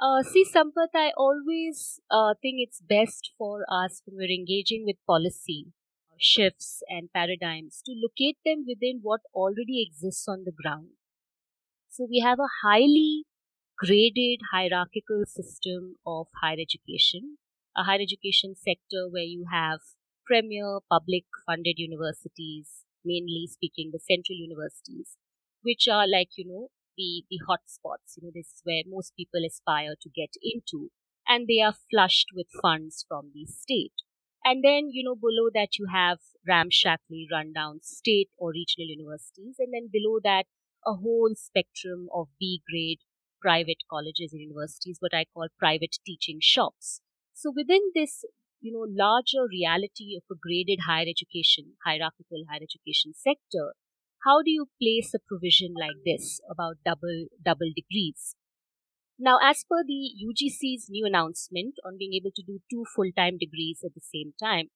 Uh, 0.00 0.22
see, 0.22 0.44
Sampath, 0.44 0.94
I 0.94 1.12
always 1.16 2.00
uh, 2.10 2.34
think 2.40 2.56
it's 2.58 2.80
best 2.80 3.32
for 3.36 3.64
us 3.68 4.02
when 4.04 4.16
we're 4.16 4.30
engaging 4.34 4.84
with 4.84 4.96
policy 5.06 5.72
shifts 6.16 6.82
and 6.88 7.12
paradigms 7.12 7.80
to 7.86 7.92
locate 7.94 8.38
them 8.44 8.64
within 8.66 9.00
what 9.02 9.20
already 9.34 9.82
exists 9.82 10.26
on 10.28 10.44
the 10.44 10.52
ground. 10.52 10.88
So 11.90 12.06
we 12.08 12.20
have 12.20 12.38
a 12.38 12.48
highly 12.62 13.24
graded 13.78 14.40
hierarchical 14.52 15.24
system 15.26 15.96
of 16.06 16.28
higher 16.42 16.56
education, 16.60 17.38
a 17.76 17.84
higher 17.84 18.00
education 18.00 18.54
sector 18.56 19.08
where 19.10 19.24
you 19.24 19.46
have 19.52 19.80
premier 20.26 20.80
public 20.90 21.24
funded 21.46 21.78
universities, 21.78 22.84
mainly 23.04 23.48
speaking 23.50 23.90
the 23.92 23.98
central 24.00 24.36
universities, 24.38 25.16
which 25.62 25.88
are 25.88 26.06
like, 26.08 26.30
you 26.36 26.46
know, 26.46 26.70
the, 26.98 27.24
the 27.30 27.38
hot 27.46 27.60
spots. 27.64 28.18
You 28.18 28.26
know, 28.26 28.32
this 28.34 28.48
is 28.48 28.60
where 28.64 28.82
most 28.86 29.14
people 29.16 29.40
aspire 29.46 29.94
to 30.02 30.10
get 30.10 30.34
into, 30.42 30.90
and 31.26 31.46
they 31.46 31.62
are 31.62 31.74
flushed 31.90 32.28
with 32.34 32.48
funds 32.60 33.06
from 33.08 33.30
the 33.32 33.46
state. 33.46 33.94
And 34.44 34.62
then, 34.64 34.90
you 34.90 35.04
know, 35.04 35.14
below 35.14 35.50
that 35.54 35.78
you 35.78 35.86
have 35.92 36.18
ramshackly 36.46 37.26
rundown 37.30 37.80
state 37.82 38.30
or 38.36 38.50
regional 38.50 38.88
universities, 38.88 39.56
and 39.58 39.72
then 39.72 39.88
below 39.92 40.18
that, 40.24 40.44
a 40.86 40.94
whole 40.94 41.34
spectrum 41.36 42.08
of 42.14 42.28
B 42.38 42.62
grade 42.68 43.00
private 43.40 43.82
colleges 43.90 44.32
and 44.32 44.40
universities, 44.40 44.98
what 45.00 45.14
I 45.14 45.26
call 45.32 45.48
private 45.58 45.96
teaching 46.04 46.38
shops. 46.40 47.00
So 47.34 47.52
within 47.54 47.82
this, 47.94 48.24
you 48.60 48.72
know, 48.72 48.86
larger 48.88 49.46
reality 49.48 50.16
of 50.16 50.24
a 50.30 50.38
graded 50.40 50.80
higher 50.86 51.06
education, 51.08 51.74
hierarchical 51.84 52.44
higher 52.48 52.62
education 52.62 53.12
sector, 53.14 53.74
how 54.28 54.42
do 54.42 54.50
you 54.50 54.66
place 54.80 55.14
a 55.14 55.18
provision 55.26 55.72
like 55.80 55.96
this 56.04 56.38
about 56.50 56.76
double 56.84 57.26
double 57.42 57.70
degrees? 57.74 58.34
Now, 59.18 59.38
as 59.42 59.64
per 59.68 59.82
the 59.82 60.12
UGC's 60.22 60.88
new 60.90 61.06
announcement 61.06 61.76
on 61.84 61.96
being 61.98 62.12
able 62.12 62.30
to 62.36 62.42
do 62.42 62.60
two 62.70 62.84
full-time 62.94 63.38
degrees 63.38 63.80
at 63.84 63.94
the 63.94 64.04
same 64.04 64.34
time, 64.40 64.66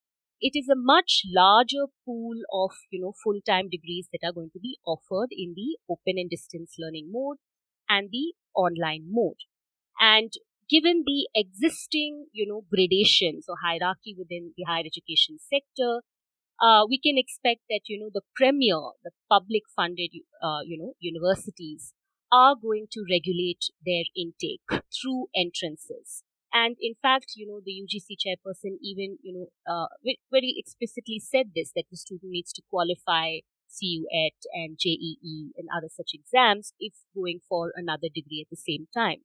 it 0.40 0.52
is 0.58 0.68
a 0.68 0.74
much 0.74 1.22
larger 1.26 1.84
pool 2.04 2.40
of 2.52 2.70
you 2.90 3.00
know 3.02 3.12
full-time 3.22 3.68
degrees 3.70 4.08
that 4.12 4.26
are 4.26 4.32
going 4.32 4.50
to 4.54 4.58
be 4.58 4.78
offered 4.86 5.28
in 5.30 5.52
the 5.54 5.76
open 5.88 6.16
and 6.16 6.30
distance 6.30 6.76
learning 6.78 7.10
mode 7.12 7.36
and 7.88 8.08
the 8.10 8.32
online 8.54 9.04
mode. 9.06 9.44
And 10.00 10.32
given 10.70 11.04
the 11.04 11.28
existing, 11.34 12.26
you 12.32 12.46
know, 12.46 12.64
gradations 12.74 13.44
or 13.48 13.56
hierarchy 13.62 14.16
within 14.18 14.54
the 14.56 14.64
higher 14.64 14.84
education 14.86 15.36
sector, 15.38 16.00
uh, 16.62 16.86
we 16.88 16.98
can 16.98 17.18
expect 17.18 17.62
that, 17.68 17.80
you 17.86 17.98
know, 17.98 18.10
the 18.14 18.22
premier, 18.36 18.94
the 19.02 19.10
public 19.28 19.62
funded, 19.74 20.10
uh, 20.42 20.60
you 20.64 20.78
know, 20.78 20.94
universities 21.00 21.92
are 22.30 22.54
going 22.54 22.86
to 22.92 23.04
regulate 23.10 23.66
their 23.84 24.04
intake 24.16 24.62
through 24.94 25.26
entrances. 25.34 26.22
And 26.54 26.76
in 26.80 26.94
fact, 26.94 27.32
you 27.34 27.46
know, 27.46 27.60
the 27.64 27.72
UGC 27.72 28.14
chairperson 28.14 28.76
even, 28.80 29.18
you 29.22 29.32
know, 29.32 29.46
uh, 29.66 29.86
very 30.30 30.54
explicitly 30.56 31.18
said 31.18 31.52
this, 31.56 31.72
that 31.74 31.84
the 31.90 31.96
student 31.96 32.30
needs 32.30 32.52
to 32.52 32.62
qualify 32.70 33.40
CUET 33.72 34.36
and 34.52 34.76
JEE 34.78 35.52
and 35.56 35.68
other 35.74 35.88
such 35.90 36.10
exams 36.12 36.74
if 36.78 36.92
going 37.14 37.40
for 37.48 37.72
another 37.74 38.08
degree 38.14 38.44
at 38.44 38.50
the 38.50 38.56
same 38.56 38.86
time. 38.94 39.22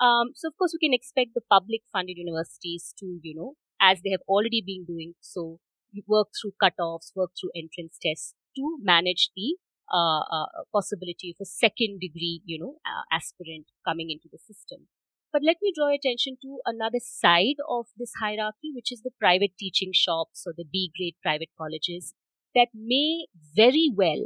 Um, 0.00 0.32
so 0.34 0.48
of 0.48 0.56
course 0.56 0.74
we 0.74 0.86
can 0.86 0.94
expect 0.94 1.30
the 1.34 1.40
public 1.40 1.80
funded 1.90 2.18
universities 2.18 2.94
to, 2.98 3.18
you 3.22 3.34
know, 3.34 3.54
as 3.80 4.00
they 4.04 4.10
have 4.10 4.22
already 4.28 4.62
been 4.64 4.84
doing 4.84 5.14
so, 5.20 5.58
work 6.06 6.28
through 6.40 6.52
cutoffs, 6.62 7.12
work 7.14 7.30
through 7.38 7.50
entrance 7.54 7.98
tests 8.00 8.34
to 8.56 8.78
manage 8.82 9.30
the 9.36 9.56
uh, 9.92 10.20
uh, 10.20 10.46
possibility 10.72 11.30
of 11.30 11.36
a 11.40 11.46
second 11.46 12.00
degree, 12.00 12.42
you 12.44 12.58
know, 12.58 12.76
uh, 12.84 13.02
aspirant 13.14 13.66
coming 13.86 14.10
into 14.10 14.28
the 14.30 14.38
system. 14.38 14.88
But 15.32 15.42
let 15.44 15.56
me 15.62 15.72
draw 15.74 15.94
attention 15.94 16.36
to 16.42 16.60
another 16.64 17.00
side 17.00 17.56
of 17.68 17.86
this 17.96 18.12
hierarchy, 18.20 18.72
which 18.74 18.90
is 18.90 19.02
the 19.02 19.10
private 19.18 19.52
teaching 19.58 19.90
shops 19.92 20.44
or 20.46 20.54
the 20.56 20.64
B 20.70 20.90
grade 20.96 21.16
private 21.22 21.50
colleges 21.56 22.14
that 22.54 22.68
may 22.74 23.26
very 23.54 23.90
well 23.94 24.24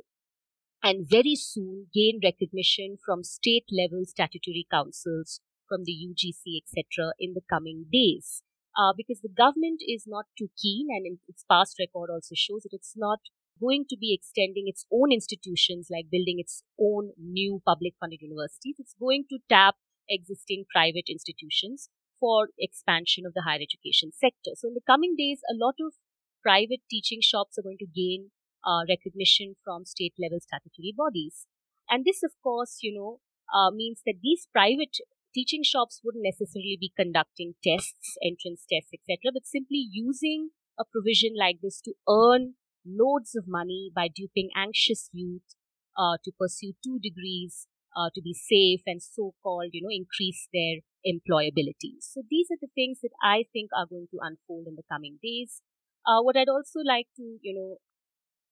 and 0.82 1.08
very 1.08 1.34
soon 1.36 1.86
gain 1.94 2.20
recognition 2.22 2.98
from 3.04 3.22
state 3.22 3.66
level 3.70 4.04
statutory 4.04 4.66
councils, 4.70 5.40
from 5.68 5.84
the 5.84 5.92
UGC, 5.92 6.60
etc., 6.62 7.12
in 7.18 7.34
the 7.34 7.42
coming 7.48 7.86
days. 7.92 8.42
Uh, 8.76 8.92
because 8.96 9.20
the 9.20 9.28
government 9.28 9.82
is 9.86 10.04
not 10.06 10.24
too 10.38 10.48
keen, 10.60 10.88
and 10.90 11.18
its 11.28 11.44
past 11.50 11.76
record 11.78 12.08
also 12.10 12.34
shows 12.34 12.62
that 12.62 12.72
it's 12.72 12.94
not 12.96 13.20
going 13.60 13.84
to 13.88 13.96
be 13.96 14.14
extending 14.14 14.64
its 14.66 14.86
own 14.90 15.12
institutions, 15.12 15.88
like 15.90 16.10
building 16.10 16.38
its 16.38 16.62
own 16.80 17.10
new 17.18 17.60
public 17.66 17.94
funded 18.00 18.20
universities. 18.22 18.76
It's 18.78 18.94
going 18.98 19.24
to 19.30 19.38
tap 19.48 19.76
existing 20.08 20.64
private 20.72 21.06
institutions 21.08 21.88
for 22.18 22.48
expansion 22.58 23.26
of 23.26 23.34
the 23.34 23.42
higher 23.42 23.60
education 23.60 24.10
sector. 24.12 24.52
So 24.56 24.68
in 24.68 24.74
the 24.74 24.86
coming 24.86 25.14
days, 25.18 25.40
a 25.50 25.54
lot 25.54 25.74
of 25.84 25.94
private 26.42 26.80
teaching 26.90 27.20
shops 27.20 27.58
are 27.58 27.62
going 27.62 27.78
to 27.78 27.86
gain 27.86 28.30
uh, 28.64 28.82
recognition 28.88 29.56
from 29.64 29.84
state 29.84 30.14
level 30.18 30.38
statutory 30.40 30.94
bodies. 30.96 31.46
And 31.90 32.04
this, 32.04 32.22
of 32.22 32.32
course, 32.42 32.78
you 32.80 32.94
know, 32.94 33.20
uh, 33.52 33.70
means 33.70 34.00
that 34.06 34.22
these 34.22 34.46
private 34.52 34.96
teaching 35.34 35.62
shops 35.64 36.00
wouldn't 36.04 36.24
necessarily 36.24 36.76
be 36.78 36.92
conducting 36.96 37.54
tests, 37.62 38.16
entrance 38.24 38.64
tests, 38.70 38.92
etc., 38.92 39.32
but 39.32 39.46
simply 39.46 39.86
using 39.90 40.50
a 40.78 40.84
provision 40.84 41.34
like 41.38 41.58
this 41.62 41.80
to 41.82 41.94
earn 42.08 42.54
loads 42.86 43.34
of 43.36 43.44
money 43.46 43.90
by 43.94 44.08
duping 44.08 44.50
anxious 44.56 45.08
youth 45.12 45.54
uh, 45.96 46.16
to 46.24 46.32
pursue 46.38 46.72
two 46.82 46.98
degrees, 46.98 47.66
uh, 47.96 48.08
to 48.14 48.22
be 48.22 48.34
safe 48.34 48.80
and 48.86 49.02
so-called, 49.02 49.70
you 49.72 49.82
know, 49.82 49.92
increase 49.92 50.48
their 50.52 50.80
employability. 51.06 52.00
So 52.00 52.22
these 52.30 52.48
are 52.50 52.60
the 52.60 52.72
things 52.74 53.00
that 53.02 53.12
I 53.22 53.44
think 53.52 53.70
are 53.76 53.86
going 53.86 54.08
to 54.12 54.18
unfold 54.20 54.66
in 54.66 54.76
the 54.76 54.86
coming 54.90 55.18
days. 55.22 55.62
Uh, 56.06 56.22
what 56.22 56.36
I'd 56.36 56.48
also 56.48 56.80
like 56.84 57.06
to, 57.16 57.38
you 57.42 57.54
know, 57.54 57.76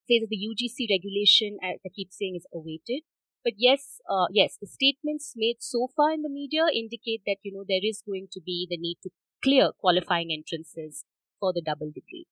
say 0.09 0.21
that 0.21 0.29
the 0.29 0.39
UGC 0.39 0.91
regulation, 0.91 1.59
as 1.63 1.81
I 1.85 1.91
keep 1.95 2.13
saying, 2.13 2.37
is 2.37 2.47
awaited. 2.53 3.03
But 3.43 3.55
yes, 3.57 4.01
uh, 4.09 4.27
yes, 4.31 4.57
the 4.61 4.67
statements 4.67 5.33
made 5.37 5.57
so 5.61 5.89
far 5.97 6.13
in 6.13 6.23
the 6.23 6.29
media 6.29 6.63
indicate 6.75 7.23
that, 7.27 7.37
you 7.43 7.53
know, 7.53 7.65
there 7.67 7.81
is 7.83 8.03
going 8.05 8.29
to 8.33 8.41
be 8.41 8.67
the 8.69 8.77
need 8.77 8.99
to 9.03 9.11
clear 9.43 9.71
qualifying 9.79 10.31
entrances 10.31 11.05
for 11.39 11.53
the 11.53 11.63
double 11.63 11.89
degree. 11.89 12.27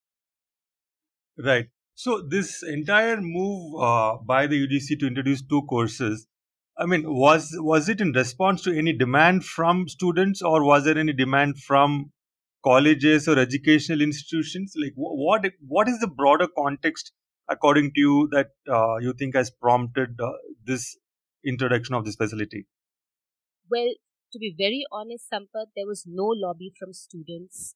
Right. 1.37 1.69
So 1.95 2.21
this 2.21 2.63
entire 2.63 3.19
move 3.19 3.81
uh, 3.81 4.17
by 4.23 4.47
the 4.47 4.67
UGC 4.67 4.99
to 4.99 5.07
introduce 5.07 5.41
two 5.41 5.63
courses, 5.63 6.27
I 6.77 6.85
mean, 6.85 7.03
was 7.05 7.49
was 7.55 7.89
it 7.89 7.99
in 7.99 8.13
response 8.13 8.61
to 8.61 8.77
any 8.77 8.93
demand 8.93 9.43
from 9.43 9.89
students, 9.89 10.41
or 10.41 10.63
was 10.63 10.85
there 10.85 10.97
any 10.97 11.11
demand 11.11 11.59
from 11.59 12.13
colleges 12.63 13.27
or 13.27 13.37
educational 13.37 14.01
institutions? 14.01 14.73
Like, 14.81 14.93
what 14.95 15.45
what 15.67 15.89
is 15.89 15.99
the 15.99 16.07
broader 16.07 16.47
context, 16.57 17.11
according 17.49 17.91
to 17.93 17.99
you, 17.99 18.29
that 18.31 18.51
uh, 18.71 18.97
you 18.97 19.13
think 19.13 19.35
has 19.35 19.49
prompted 19.49 20.19
uh, 20.21 20.31
this 20.65 20.97
introduction 21.45 21.95
of 21.95 22.05
this 22.05 22.15
facility? 22.15 22.67
Well, 23.69 23.93
to 24.31 24.39
be 24.39 24.53
very 24.57 24.85
honest, 24.91 25.25
Sampath, 25.31 25.71
there 25.75 25.87
was 25.87 26.05
no 26.07 26.25
lobby 26.25 26.71
from 26.77 26.93
students. 26.93 27.75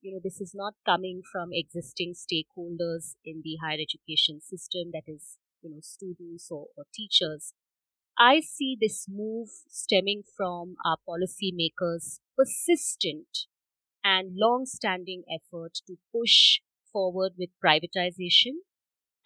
You 0.00 0.12
know, 0.12 0.20
this 0.22 0.40
is 0.40 0.52
not 0.54 0.74
coming 0.84 1.22
from 1.30 1.50
existing 1.52 2.14
stakeholders 2.14 3.14
in 3.24 3.42
the 3.44 3.56
higher 3.62 3.78
education 3.80 4.40
system, 4.40 4.90
that 4.92 5.04
is, 5.06 5.38
you 5.62 5.70
know, 5.70 5.80
students 5.80 6.48
or, 6.50 6.66
or 6.76 6.84
teachers. 6.94 7.52
I 8.18 8.40
see 8.40 8.76
this 8.80 9.06
move 9.08 9.48
stemming 9.68 10.22
from 10.36 10.76
our 10.84 10.96
policymakers' 11.08 12.18
persistent 12.36 13.46
and 14.04 14.32
long 14.36 14.66
standing 14.66 15.22
effort 15.32 15.78
to 15.86 15.96
push 16.12 16.60
forward 16.92 17.32
with 17.38 17.50
privatization 17.64 18.60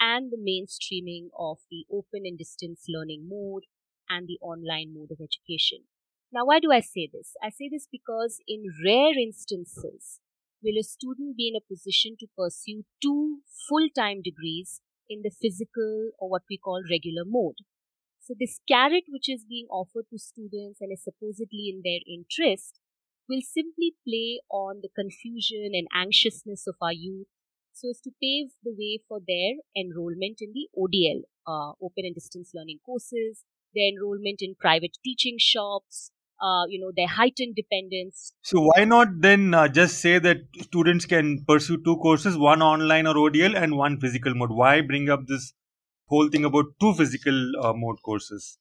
and 0.01 0.31
the 0.31 0.39
mainstreaming 0.39 1.29
of 1.39 1.59
the 1.71 1.85
open 1.91 2.23
and 2.25 2.39
distance 2.39 2.85
learning 2.89 3.29
mode 3.29 3.65
and 4.09 4.29
the 4.29 4.39
online 4.41 4.95
mode 4.95 5.11
of 5.11 5.21
education. 5.21 5.85
Now, 6.33 6.45
why 6.45 6.61
do 6.61 6.73
I 6.73 6.81
say 6.81 7.09
this? 7.13 7.35
I 7.43 7.51
say 7.51 7.69
this 7.71 7.87
because 7.91 8.41
in 8.47 8.65
rare 8.85 9.19
instances, 9.19 10.21
will 10.63 10.79
a 10.79 10.83
student 10.83 11.37
be 11.37 11.49
in 11.49 11.57
a 11.57 11.65
position 11.65 12.17
to 12.19 12.27
pursue 12.37 12.85
two 13.03 13.41
full 13.69 13.89
time 13.95 14.23
degrees 14.23 14.81
in 15.09 15.23
the 15.23 15.31
physical 15.31 16.11
or 16.19 16.29
what 16.29 16.43
we 16.51 16.59
call 16.59 16.83
regular 16.91 17.23
mode. 17.25 17.59
So, 18.21 18.35
this 18.39 18.59
carrot 18.67 19.05
which 19.09 19.29
is 19.29 19.45
being 19.49 19.67
offered 19.71 20.07
to 20.11 20.19
students 20.19 20.81
and 20.81 20.93
is 20.93 21.05
supposedly 21.05 21.71
in 21.71 21.83
their 21.85 22.01
interest 22.07 22.81
will 23.29 23.43
simply 23.43 23.95
play 24.07 24.41
on 24.51 24.81
the 24.83 24.91
confusion 24.95 25.71
and 25.75 25.87
anxiousness 25.95 26.67
of 26.67 26.75
our 26.81 26.93
youth 26.93 27.29
so 27.77 27.91
as 27.91 28.01
to 28.01 28.11
pave 28.23 28.49
the 28.65 28.73
way 28.73 28.99
for 29.07 29.21
their 29.21 29.53
enrollment 29.77 30.39
in 30.41 30.53
the 30.55 30.67
ODL, 30.77 31.21
uh, 31.47 31.73
open 31.83 32.07
and 32.07 32.15
distance 32.15 32.53
learning 32.55 32.79
courses, 32.85 33.45
their 33.75 33.89
enrollment 33.89 34.41
in 34.41 34.55
private 34.59 34.97
teaching 35.05 35.37
shops, 35.39 36.11
uh, 36.41 36.65
you 36.69 36.81
know, 36.81 36.91
their 36.97 37.07
heightened 37.07 37.55
dependence. 37.55 38.33
So 38.43 38.63
why 38.63 38.85
not 38.85 39.21
then 39.21 39.53
uh, 39.53 39.69
just 39.69 40.01
say 40.01 40.19
that 40.19 40.39
students 40.63 41.05
can 41.05 41.45
pursue 41.47 41.77
two 41.85 41.97
courses, 41.97 42.39
one 42.39 42.63
online 42.63 43.07
or 43.07 43.15
ODL 43.15 43.55
and 43.55 43.77
one 43.77 44.01
physical 44.01 44.35
mode? 44.35 44.51
Why 44.53 44.81
bring 44.81 45.11
up 45.11 45.27
this 45.27 45.53
whole 46.07 46.29
thing 46.31 46.47
about 46.47 46.65
two 46.81 46.95
physical 46.95 47.53
uh, 47.63 47.75
mode 47.75 48.01
courses? 48.03 48.59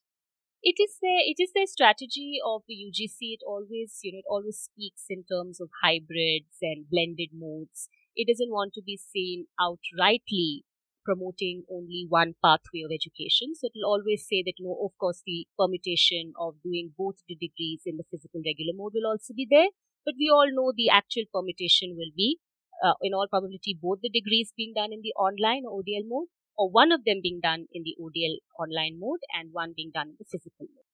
It 0.62 0.76
is 0.82 0.98
their 1.00 1.20
it 1.20 1.38
is 1.40 1.52
their 1.54 1.68
strategy 1.68 2.40
of 2.44 2.64
the 2.68 2.74
UGC. 2.74 3.36
It 3.38 3.42
always 3.48 4.00
you 4.02 4.14
know 4.14 4.20
it 4.20 4.26
always 4.28 4.58
speaks 4.58 5.06
in 5.10 5.24
terms 5.24 5.62
of 5.62 5.70
hybrids 5.84 6.58
and 6.62 6.90
blended 6.90 7.30
modes. 7.34 7.88
It 8.16 8.28
doesn't 8.28 8.52
want 8.52 8.74
to 8.74 8.82
be 8.82 8.98
seen 8.98 9.48
outrightly 9.60 10.64
promoting 11.06 11.64
only 11.70 12.06
one 12.10 12.34
pathway 12.44 12.82
of 12.82 12.92
education. 12.92 13.54
So 13.54 13.68
it 13.68 13.74
will 13.76 13.90
always 13.90 14.26
say 14.28 14.42
that, 14.44 14.58
you 14.58 14.66
know, 14.66 14.78
of 14.84 14.98
course, 14.98 15.22
the 15.26 15.48
permutation 15.58 16.34
of 16.40 16.56
doing 16.64 16.94
both 16.98 17.22
the 17.28 17.36
degrees 17.36 17.84
in 17.86 17.98
the 17.98 18.04
physical 18.10 18.42
regular 18.44 18.74
mode 18.74 18.94
will 18.96 19.12
also 19.12 19.34
be 19.34 19.48
there. 19.50 19.70
But 20.04 20.16
we 20.18 20.30
all 20.30 20.50
know 20.52 20.74
the 20.76 20.90
actual 20.90 21.24
permutation 21.34 21.96
will 21.96 22.12
be, 22.16 22.40
uh, 22.84 22.94
in 23.02 23.14
all 23.14 23.28
probability, 23.30 23.78
both 23.80 24.02
the 24.02 24.10
degrees 24.10 24.52
being 24.58 24.74
done 24.74 24.92
in 24.92 25.02
the 25.02 25.14
online 25.14 25.64
or 25.66 25.80
ODL 25.80 26.04
mode, 26.06 26.28
or 26.58 26.70
one 26.70 26.92
of 26.92 27.06
them 27.06 27.22
being 27.22 27.40
done 27.42 27.68
in 27.72 27.84
the 27.84 27.96
ODL 28.00 28.38
online 28.60 29.00
mode 29.00 29.20
and 29.34 29.54
one 29.54 29.74
being 29.76 29.92
done 29.94 30.10
in 30.10 30.16
the 30.20 30.26
physical 30.26 30.68
mode. 30.74 30.90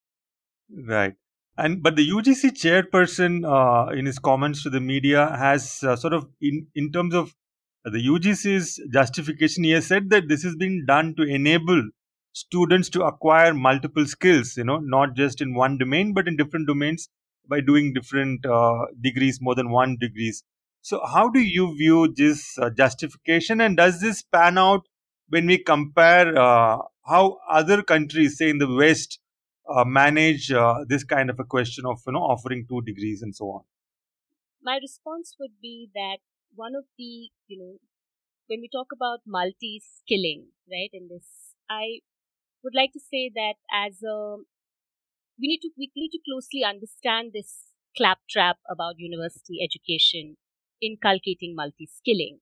Right. 0.69 1.15
And 1.57 1.83
but 1.83 1.95
the 1.95 2.09
UGC 2.09 2.51
chairperson, 2.51 3.45
uh, 3.45 3.91
in 3.91 4.05
his 4.05 4.19
comments 4.19 4.63
to 4.63 4.69
the 4.69 4.79
media, 4.79 5.35
has 5.37 5.83
uh, 5.83 5.95
sort 5.95 6.13
of 6.13 6.27
in 6.41 6.67
in 6.75 6.91
terms 6.91 7.13
of 7.13 7.35
the 7.83 7.99
UGC's 7.99 8.79
justification, 8.93 9.63
he 9.63 9.71
has 9.71 9.87
said 9.87 10.09
that 10.11 10.27
this 10.27 10.45
is 10.45 10.55
being 10.55 10.85
done 10.85 11.15
to 11.15 11.23
enable 11.23 11.89
students 12.33 12.89
to 12.89 13.03
acquire 13.03 13.53
multiple 13.53 14.05
skills, 14.05 14.55
you 14.55 14.63
know, 14.63 14.77
not 14.77 15.15
just 15.15 15.41
in 15.41 15.53
one 15.53 15.77
domain, 15.77 16.13
but 16.13 16.27
in 16.27 16.37
different 16.37 16.67
domains 16.67 17.09
by 17.47 17.59
doing 17.59 17.93
different 17.93 18.45
uh, 18.45 18.85
degrees, 19.01 19.39
more 19.41 19.55
than 19.55 19.71
one 19.71 19.97
degrees. 19.99 20.43
So, 20.81 21.01
how 21.05 21.29
do 21.29 21.39
you 21.39 21.75
view 21.75 22.13
this 22.15 22.57
uh, 22.57 22.69
justification, 22.69 23.61
and 23.61 23.77
does 23.77 23.99
this 23.99 24.23
pan 24.23 24.57
out 24.57 24.87
when 25.29 25.47
we 25.47 25.57
compare 25.57 26.37
uh, 26.37 26.77
how 27.05 27.37
other 27.49 27.83
countries, 27.83 28.37
say 28.37 28.49
in 28.49 28.57
the 28.57 28.73
West, 28.73 29.19
manage 29.85 30.51
uh, 30.51 30.85
this 30.87 31.03
kind 31.03 31.29
of 31.29 31.39
a 31.39 31.43
question 31.43 31.85
of 31.85 31.99
you 32.05 32.13
know 32.13 32.19
offering 32.19 32.65
two 32.67 32.81
degrees 32.81 33.21
and 33.21 33.35
so 33.35 33.45
on? 33.45 33.61
My 34.63 34.77
response 34.81 35.35
would 35.39 35.59
be 35.61 35.89
that 35.95 36.17
one 36.53 36.75
of 36.75 36.85
the, 36.97 37.29
you 37.47 37.57
know, 37.57 37.77
when 38.47 38.59
we 38.61 38.69
talk 38.71 38.87
about 38.93 39.19
multi 39.25 39.81
skilling, 39.81 40.47
right, 40.69 40.89
in 40.93 41.07
this, 41.09 41.55
I 41.69 42.01
would 42.63 42.75
like 42.75 42.91
to 42.93 42.99
say 42.99 43.31
that 43.33 43.55
as 43.73 44.03
a, 44.03 44.37
we 45.39 45.47
need 45.47 45.61
to, 45.61 45.69
we 45.77 45.91
need 45.95 46.11
to 46.11 46.19
closely 46.27 46.63
understand 46.63 47.31
this 47.33 47.71
claptrap 47.97 48.57
about 48.69 48.95
university 48.97 49.59
education 49.63 50.37
inculcating 50.81 51.55
multi 51.55 51.87
skilling. 51.87 52.39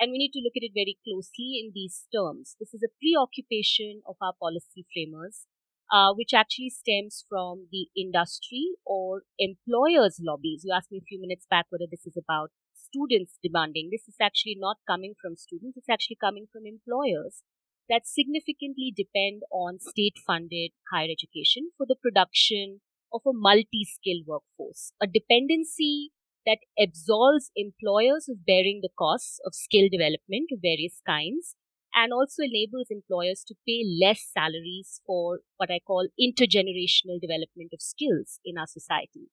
And 0.00 0.10
we 0.10 0.18
need 0.18 0.32
to 0.32 0.42
look 0.42 0.56
at 0.56 0.66
it 0.66 0.72
very 0.74 0.98
closely 1.06 1.62
in 1.62 1.70
these 1.74 2.08
terms. 2.12 2.56
This 2.58 2.74
is 2.74 2.82
a 2.82 2.90
preoccupation 2.98 4.02
of 4.06 4.16
our 4.20 4.32
policy 4.40 4.84
framers, 4.92 5.46
uh, 5.92 6.12
which 6.14 6.32
actually 6.34 6.70
stems 6.70 7.24
from 7.28 7.68
the 7.70 7.86
industry 7.96 8.70
or 8.86 9.22
employers' 9.38 10.18
lobbies. 10.22 10.62
You 10.64 10.72
asked 10.74 10.90
me 10.90 10.98
a 10.98 11.06
few 11.06 11.20
minutes 11.20 11.46
back 11.48 11.66
whether 11.68 11.84
this 11.90 12.06
is 12.06 12.16
about 12.16 12.50
students 12.74 13.38
demanding. 13.42 13.90
This 13.92 14.08
is 14.08 14.16
actually 14.20 14.56
not 14.58 14.78
coming 14.88 15.14
from 15.20 15.36
students, 15.36 15.76
it's 15.76 15.90
actually 15.90 16.16
coming 16.20 16.46
from 16.50 16.62
employers 16.66 17.42
that 17.88 18.06
significantly 18.06 18.92
depend 18.96 19.42
on 19.52 19.78
state 19.78 20.16
funded 20.26 20.70
higher 20.90 21.08
education 21.10 21.70
for 21.76 21.84
the 21.86 21.96
production 22.00 22.80
of 23.12 23.20
a 23.26 23.32
multi 23.34 23.84
skilled 23.84 24.24
workforce. 24.26 24.92
A 25.02 25.06
dependency 25.06 26.10
that 26.46 26.58
absolves 26.78 27.50
employers 27.54 28.28
of 28.28 28.46
bearing 28.46 28.80
the 28.82 28.88
costs 28.98 29.38
of 29.44 29.54
skill 29.54 29.88
development 29.90 30.48
of 30.52 30.60
various 30.62 31.00
kinds 31.06 31.54
and 31.94 32.12
also 32.12 32.42
enables 32.42 32.88
employers 32.90 33.44
to 33.46 33.54
pay 33.66 33.84
less 33.84 34.30
salaries 34.32 35.00
for 35.06 35.40
what 35.56 35.70
I 35.70 35.80
call 35.86 36.08
intergenerational 36.20 37.20
development 37.20 37.72
of 37.72 37.82
skills 37.82 38.40
in 38.44 38.56
our 38.58 38.66
society. 38.66 39.28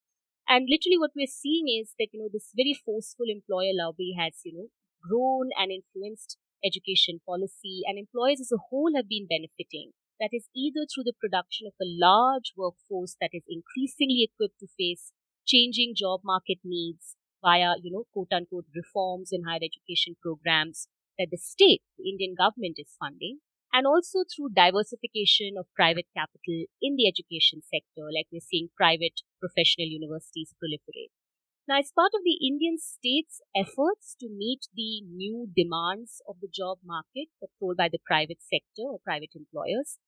And 0.47 0.67
literally 0.69 0.97
what 0.97 1.11
we're 1.15 1.27
seeing 1.29 1.67
is 1.69 1.93
that, 1.99 2.09
you 2.11 2.19
know, 2.19 2.29
this 2.31 2.51
very 2.55 2.73
forceful 2.73 3.27
employer 3.29 3.71
lobby 3.73 4.15
has, 4.19 4.33
you 4.43 4.53
know, 4.53 4.67
grown 5.01 5.49
and 5.57 5.71
influenced 5.71 6.37
education 6.65 7.21
policy 7.25 7.81
and 7.85 7.97
employers 7.97 8.41
as 8.41 8.51
a 8.51 8.59
whole 8.69 8.91
have 8.95 9.07
been 9.07 9.27
benefiting. 9.29 9.91
That 10.19 10.31
is 10.33 10.49
either 10.53 10.83
through 10.83 11.05
the 11.05 11.15
production 11.17 11.67
of 11.67 11.73
a 11.79 11.87
large 11.87 12.51
workforce 12.57 13.15
that 13.21 13.31
is 13.31 13.45
increasingly 13.47 14.27
equipped 14.27 14.59
to 14.59 14.67
face 14.77 15.13
changing 15.47 15.93
job 15.95 16.21
market 16.25 16.59
needs 16.63 17.15
via, 17.41 17.75
you 17.81 17.91
know, 17.91 18.03
quote 18.11 18.33
unquote 18.33 18.65
reforms 18.75 19.29
in 19.31 19.43
higher 19.43 19.63
education 19.63 20.15
programs 20.21 20.87
that 21.19 21.29
the 21.29 21.37
state, 21.37 21.83
the 21.99 22.09
Indian 22.09 22.33
government 22.33 22.79
is 22.79 22.95
funding, 22.97 23.39
and 23.71 23.85
also 23.85 24.25
through 24.25 24.55
diversification 24.55 25.53
of 25.59 25.67
private 25.75 26.07
capital 26.17 26.65
in 26.81 26.95
the 26.95 27.05
education 27.05 27.61
sector, 27.61 28.09
like 28.09 28.25
we're 28.31 28.41
seeing 28.41 28.73
private 28.75 29.21
professional 29.39 29.85
universities 29.85 30.55
proliferate. 30.57 31.13
Now, 31.67 31.77
as 31.77 31.93
part 31.93 32.17
of 32.17 32.25
the 32.25 32.39
Indian 32.41 32.79
state's 32.81 33.41
efforts 33.55 34.15
to 34.21 34.27
meet 34.27 34.65
the 34.73 35.05
new 35.05 35.45
demands 35.55 36.17
of 36.27 36.37
the 36.41 36.49
job 36.49 36.79
market 36.83 37.29
controlled 37.37 37.77
by 37.77 37.89
the 37.93 38.01
private 38.03 38.41
sector 38.41 38.89
or 38.89 38.97
private 39.05 39.37
employers, 39.37 39.99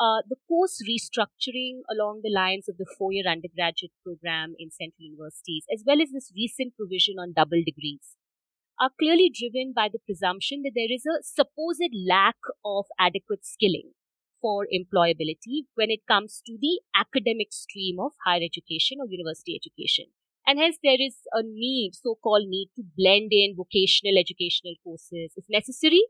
uh, 0.00 0.24
the 0.26 0.40
course 0.48 0.80
restructuring 0.80 1.84
along 1.92 2.22
the 2.24 2.32
lines 2.32 2.70
of 2.70 2.78
the 2.78 2.88
four 2.96 3.12
year 3.12 3.28
undergraduate 3.28 3.92
program 4.02 4.54
in 4.58 4.70
central 4.70 5.04
universities, 5.04 5.66
as 5.68 5.84
well 5.86 6.00
as 6.00 6.08
this 6.08 6.32
recent 6.34 6.72
provision 6.74 7.20
on 7.20 7.36
double 7.36 7.60
degrees, 7.60 8.16
are 8.80 8.90
clearly 8.98 9.30
driven 9.30 9.72
by 9.76 9.88
the 9.92 9.98
presumption 9.98 10.62
that 10.62 10.72
there 10.74 10.90
is 10.90 11.04
a 11.04 11.22
supposed 11.22 11.92
lack 12.08 12.36
of 12.64 12.86
adequate 12.98 13.44
skilling 13.44 13.92
for 14.40 14.66
employability 14.72 15.68
when 15.74 15.90
it 15.90 16.00
comes 16.08 16.40
to 16.46 16.56
the 16.58 16.80
academic 16.96 17.52
stream 17.52 18.00
of 18.00 18.12
higher 18.24 18.40
education 18.42 18.98
or 18.98 19.06
university 19.06 19.54
education. 19.54 20.06
And 20.46 20.58
hence, 20.58 20.78
there 20.82 20.96
is 20.98 21.16
a 21.32 21.42
need, 21.44 21.92
so 21.94 22.16
called 22.22 22.48
need, 22.48 22.70
to 22.76 22.82
blend 22.96 23.28
in 23.32 23.54
vocational 23.54 24.18
educational 24.18 24.74
courses 24.82 25.32
if 25.36 25.44
necessary 25.50 26.02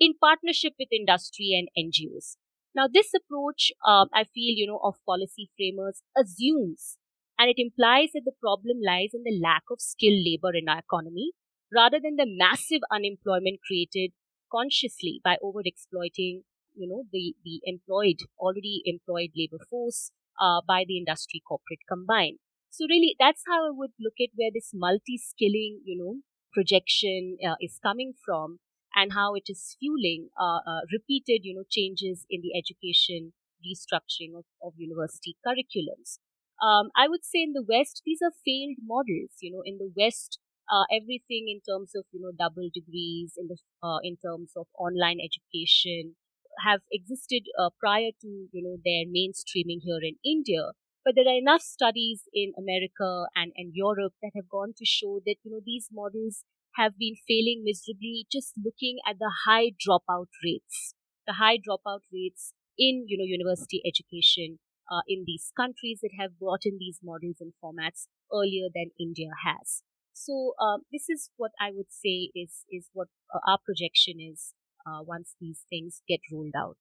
in 0.00 0.14
partnership 0.18 0.72
with 0.78 0.88
industry 0.90 1.52
and 1.52 1.68
NGOs. 1.76 2.36
Now, 2.74 2.88
this 2.92 3.12
approach, 3.14 3.70
um, 3.86 4.08
I 4.12 4.24
feel, 4.24 4.56
you 4.56 4.66
know, 4.66 4.80
of 4.82 4.94
policy 5.06 5.50
framers 5.56 6.02
assumes 6.16 6.96
and 7.38 7.50
it 7.50 7.58
implies 7.58 8.10
that 8.14 8.22
the 8.24 8.32
problem 8.40 8.78
lies 8.84 9.10
in 9.12 9.22
the 9.24 9.38
lack 9.40 9.64
of 9.70 9.80
skilled 9.80 10.24
labor 10.24 10.56
in 10.56 10.68
our 10.68 10.78
economy 10.78 11.32
rather 11.74 11.98
than 12.02 12.16
the 12.16 12.26
massive 12.26 12.80
unemployment 12.90 13.60
created 13.66 14.12
consciously 14.50 15.20
by 15.24 15.36
overexploiting 15.42 16.42
you 16.74 16.88
know 16.88 17.04
the 17.12 17.34
the 17.44 17.60
employed 17.64 18.20
already 18.38 18.82
employed 18.84 19.30
labor 19.36 19.62
force 19.70 20.10
uh, 20.40 20.60
by 20.66 20.84
the 20.86 20.98
industry 20.98 21.42
corporate 21.46 21.80
combined. 21.88 22.38
So 22.70 22.86
really 22.88 23.14
that's 23.18 23.42
how 23.46 23.66
i 23.66 23.70
would 23.70 23.92
look 24.00 24.18
at 24.20 24.34
where 24.34 24.50
this 24.52 24.70
multi-skilling 24.74 25.82
you 25.84 25.96
know 25.96 26.14
projection 26.52 27.38
uh, 27.46 27.54
is 27.60 27.78
coming 27.82 28.14
from 28.24 28.58
and 28.94 29.12
how 29.12 29.34
it 29.34 29.44
is 29.48 29.76
fueling 29.78 30.28
uh, 30.38 30.60
uh 30.66 30.82
repeated 30.92 31.40
you 31.44 31.54
know 31.54 31.64
changes 31.70 32.26
in 32.28 32.40
the 32.42 32.52
education 32.58 33.32
restructuring 33.64 34.36
of, 34.36 34.44
of 34.62 34.74
university 34.76 35.36
curriculums. 35.46 36.18
Um, 36.60 36.90
i 36.96 37.06
would 37.08 37.24
say 37.24 37.42
in 37.42 37.52
the 37.52 37.66
west 37.68 38.02
these 38.04 38.20
are 38.22 38.34
failed 38.44 38.78
models 38.82 39.38
you 39.40 39.52
know 39.52 39.62
in 39.64 39.78
the 39.78 39.90
west 39.96 40.38
uh, 40.70 40.84
everything 40.92 41.46
in 41.48 41.60
terms 41.60 41.92
of 41.94 42.04
you 42.12 42.20
know 42.20 42.32
double 42.36 42.68
degrees 42.72 43.34
in 43.36 43.48
the 43.48 43.56
uh, 43.82 43.98
in 44.02 44.16
terms 44.16 44.52
of 44.56 44.66
online 44.78 45.18
education 45.20 46.16
have 46.64 46.80
existed 46.92 47.44
uh, 47.58 47.70
prior 47.78 48.10
to 48.20 48.48
you 48.52 48.62
know 48.62 48.76
their 48.84 49.04
mainstreaming 49.06 49.80
here 49.82 50.00
in 50.02 50.16
India. 50.24 50.72
But 51.04 51.14
there 51.16 51.28
are 51.28 51.36
enough 51.36 51.60
studies 51.60 52.22
in 52.32 52.52
America 52.56 53.26
and, 53.36 53.52
and 53.56 53.72
Europe 53.74 54.14
that 54.22 54.32
have 54.34 54.48
gone 54.48 54.72
to 54.78 54.84
show 54.86 55.20
that 55.26 55.36
you 55.42 55.50
know 55.50 55.60
these 55.64 55.88
models 55.92 56.44
have 56.76 56.98
been 56.98 57.14
failing 57.28 57.62
miserably 57.64 58.26
just 58.32 58.54
looking 58.62 58.98
at 59.06 59.18
the 59.18 59.30
high 59.46 59.70
dropout 59.76 60.26
rates, 60.42 60.94
the 61.26 61.34
high 61.34 61.58
dropout 61.58 62.00
rates 62.12 62.52
in 62.78 63.04
you 63.06 63.18
know 63.18 63.24
university 63.24 63.82
education 63.86 64.58
uh, 64.90 65.02
in 65.08 65.24
these 65.26 65.52
countries 65.56 66.00
that 66.02 66.12
have 66.18 66.38
brought 66.38 66.64
in 66.64 66.78
these 66.78 66.98
models 67.02 67.36
and 67.40 67.52
formats 67.62 68.06
earlier 68.32 68.68
than 68.74 68.90
India 68.98 69.30
has. 69.44 69.82
So 70.14 70.54
um, 70.60 70.82
this 70.92 71.10
is 71.10 71.30
what 71.36 71.50
I 71.60 71.70
would 71.74 71.90
say 71.90 72.30
is 72.34 72.64
is 72.70 72.88
what 72.92 73.08
uh, 73.34 73.40
our 73.46 73.58
projection 73.64 74.20
is 74.20 74.54
uh, 74.86 75.00
once 75.02 75.34
these 75.40 75.64
things 75.68 76.02
get 76.08 76.20
rolled 76.32 76.54
out. 76.56 76.78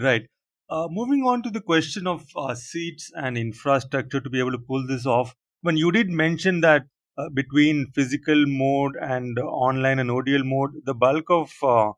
Right. 0.00 0.26
Uh, 0.70 0.86
moving 0.90 1.22
on 1.22 1.42
to 1.42 1.50
the 1.50 1.62
question 1.62 2.06
of 2.06 2.26
uh, 2.36 2.54
seats 2.54 3.10
and 3.14 3.38
infrastructure 3.38 4.20
to 4.20 4.28
be 4.28 4.38
able 4.38 4.52
to 4.52 4.58
pull 4.58 4.86
this 4.86 5.06
off, 5.06 5.34
when 5.62 5.78
you 5.78 5.90
did 5.90 6.10
mention 6.10 6.60
that 6.60 6.82
uh, 7.16 7.28
between 7.30 7.86
physical 7.94 8.44
mode 8.46 8.94
and 9.00 9.38
uh, 9.38 9.42
online 9.42 9.98
and 9.98 10.10
ODL 10.10 10.44
mode, 10.44 10.70
the 10.84 10.94
bulk 10.94 11.24
of 11.30 11.52
uh, 11.62 11.92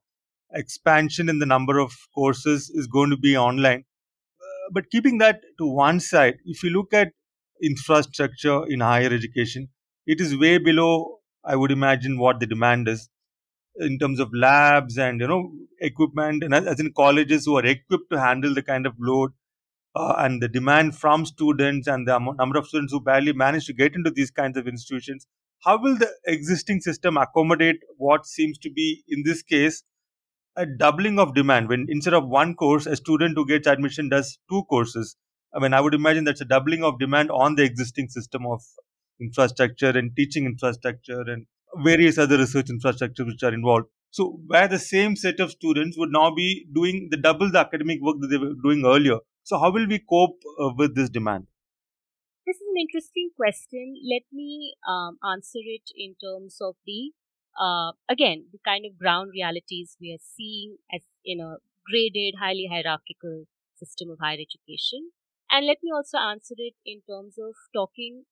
expansion 0.52 1.28
in 1.28 1.40
the 1.40 1.46
number 1.46 1.78
of 1.78 1.92
courses 2.14 2.70
is 2.70 2.86
going 2.86 3.10
to 3.10 3.16
be 3.16 3.36
online. 3.36 3.84
Uh, 4.40 4.70
but 4.72 4.88
keeping 4.90 5.18
that 5.18 5.40
to 5.58 5.66
one 5.66 6.00
side, 6.00 6.36
if 6.44 6.62
you 6.62 6.70
look 6.70 6.94
at 6.94 7.12
infrastructure 7.62 8.66
in 8.66 8.80
higher 8.80 9.12
education, 9.12 9.68
it 10.06 10.20
is 10.20 10.36
way 10.36 10.58
below, 10.58 11.18
I 11.44 11.56
would 11.56 11.70
imagine, 11.70 12.18
what 12.18 12.40
the 12.40 12.46
demand 12.46 12.88
is 12.88 13.08
in 13.76 13.98
terms 13.98 14.20
of 14.20 14.30
labs 14.34 14.98
and 14.98 15.20
you 15.20 15.26
know 15.28 15.52
equipment 15.80 16.42
and 16.42 16.54
as 16.54 16.80
in 16.80 16.92
colleges 16.92 17.44
who 17.44 17.56
are 17.56 17.64
equipped 17.64 18.10
to 18.10 18.20
handle 18.20 18.54
the 18.54 18.62
kind 18.62 18.86
of 18.86 18.94
load 18.98 19.30
uh, 19.94 20.14
and 20.18 20.42
the 20.42 20.48
demand 20.48 20.96
from 20.96 21.24
students 21.26 21.86
and 21.88 22.06
the 22.06 22.18
number 22.38 22.58
of 22.58 22.66
students 22.66 22.92
who 22.92 23.00
barely 23.00 23.32
manage 23.32 23.66
to 23.66 23.72
get 23.72 23.94
into 23.94 24.10
these 24.10 24.30
kinds 24.30 24.56
of 24.56 24.66
institutions 24.68 25.26
how 25.64 25.80
will 25.80 25.96
the 25.96 26.10
existing 26.26 26.80
system 26.80 27.16
accommodate 27.16 27.80
what 27.96 28.26
seems 28.26 28.58
to 28.58 28.70
be 28.70 29.02
in 29.08 29.22
this 29.24 29.42
case 29.42 29.82
a 30.56 30.66
doubling 30.66 31.18
of 31.18 31.34
demand 31.34 31.68
when 31.68 31.86
instead 31.88 32.14
of 32.14 32.28
one 32.28 32.54
course 32.54 32.86
a 32.86 32.96
student 32.96 33.36
who 33.36 33.46
gets 33.46 33.66
admission 33.66 34.08
does 34.08 34.38
two 34.50 34.62
courses 34.70 35.16
i 35.54 35.58
mean 35.58 35.72
i 35.74 35.80
would 35.80 35.94
imagine 35.94 36.24
that's 36.24 36.40
a 36.40 36.50
doubling 36.56 36.82
of 36.82 36.98
demand 36.98 37.30
on 37.30 37.54
the 37.54 37.62
existing 37.62 38.08
system 38.08 38.46
of 38.46 38.62
infrastructure 39.20 39.90
and 39.90 40.14
teaching 40.16 40.44
infrastructure 40.46 41.22
and 41.22 41.46
various 41.84 42.18
other 42.18 42.38
research 42.38 42.66
infrastructures 42.66 43.26
which 43.26 43.42
are 43.42 43.54
involved 43.54 43.86
so 44.10 44.40
where 44.46 44.68
the 44.68 44.78
same 44.78 45.14
set 45.14 45.40
of 45.40 45.50
students 45.50 45.96
would 45.96 46.10
now 46.10 46.34
be 46.34 46.66
doing 46.74 47.08
the 47.10 47.16
double 47.16 47.50
the 47.50 47.58
academic 47.58 48.00
work 48.00 48.16
that 48.20 48.28
they 48.28 48.38
were 48.38 48.54
doing 48.62 48.84
earlier 48.84 49.18
so, 49.50 49.58
how 49.58 49.72
will 49.72 49.86
we 49.88 49.98
cope 49.98 50.40
uh, 50.60 50.70
with 50.76 50.94
this 50.94 51.08
demand? 51.10 51.46
This 52.46 52.56
is 52.56 52.68
an 52.70 52.80
interesting 52.80 53.30
question. 53.36 53.94
Let 54.08 54.22
me 54.32 54.74
um, 54.88 55.18
answer 55.24 55.58
it 55.58 55.90
in 55.96 56.14
terms 56.22 56.58
of 56.60 56.76
the 56.86 57.12
uh, 57.60 57.92
again 58.08 58.46
the 58.52 58.60
kind 58.64 58.86
of 58.86 58.96
ground 58.96 59.30
realities 59.34 59.96
we 60.00 60.12
are 60.12 60.22
seeing 60.22 60.76
as 60.94 61.02
in 61.24 61.40
a 61.40 61.56
graded, 61.84 62.34
highly 62.40 62.68
hierarchical 62.70 63.46
system 63.74 64.10
of 64.10 64.18
higher 64.20 64.38
education, 64.38 65.10
and 65.50 65.66
let 65.66 65.78
me 65.82 65.90
also 65.94 66.18
answer 66.18 66.54
it 66.56 66.74
in 66.84 67.02
terms 67.08 67.36
of 67.38 67.54
talking 67.74 68.24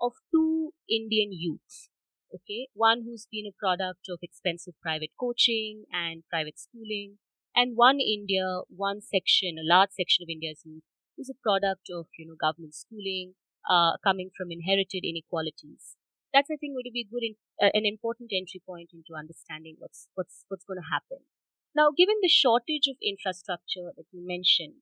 of 0.00 0.12
two 0.32 0.72
Indian 0.88 1.30
youths. 1.32 1.88
Okay, 2.34 2.68
one 2.72 3.02
who's 3.04 3.28
been 3.30 3.44
a 3.46 3.52
product 3.52 4.08
of 4.08 4.18
expensive 4.22 4.72
private 4.80 5.10
coaching 5.20 5.84
and 5.92 6.22
private 6.30 6.58
schooling, 6.58 7.18
and 7.54 7.76
one 7.76 8.00
India, 8.00 8.62
one 8.74 9.02
section, 9.02 9.56
a 9.60 9.68
large 9.68 9.90
section 9.92 10.24
of 10.24 10.32
India's 10.32 10.62
youth 10.64 10.82
is 11.18 11.28
a 11.28 11.36
product 11.42 11.92
of, 11.92 12.06
you 12.18 12.26
know, 12.26 12.34
government 12.40 12.74
schooling, 12.74 13.34
uh, 13.68 14.00
coming 14.02 14.30
from 14.34 14.50
inherited 14.50 15.04
inequalities. 15.04 15.96
That's, 16.32 16.48
I 16.50 16.56
think, 16.56 16.72
going 16.72 16.88
to 16.88 16.96
be 16.96 17.04
good, 17.04 17.20
in, 17.20 17.34
uh, 17.60 17.68
an 17.74 17.84
important 17.84 18.32
entry 18.32 18.62
point 18.64 18.90
into 18.96 19.12
understanding 19.12 19.76
what's, 19.78 20.08
what's, 20.14 20.44
what's 20.48 20.64
going 20.64 20.80
to 20.80 20.88
happen. 20.88 21.28
Now, 21.76 21.92
given 21.92 22.16
the 22.22 22.32
shortage 22.32 22.88
of 22.88 22.96
infrastructure 23.04 23.92
that 23.96 24.08
you 24.12 24.24
mentioned, 24.24 24.80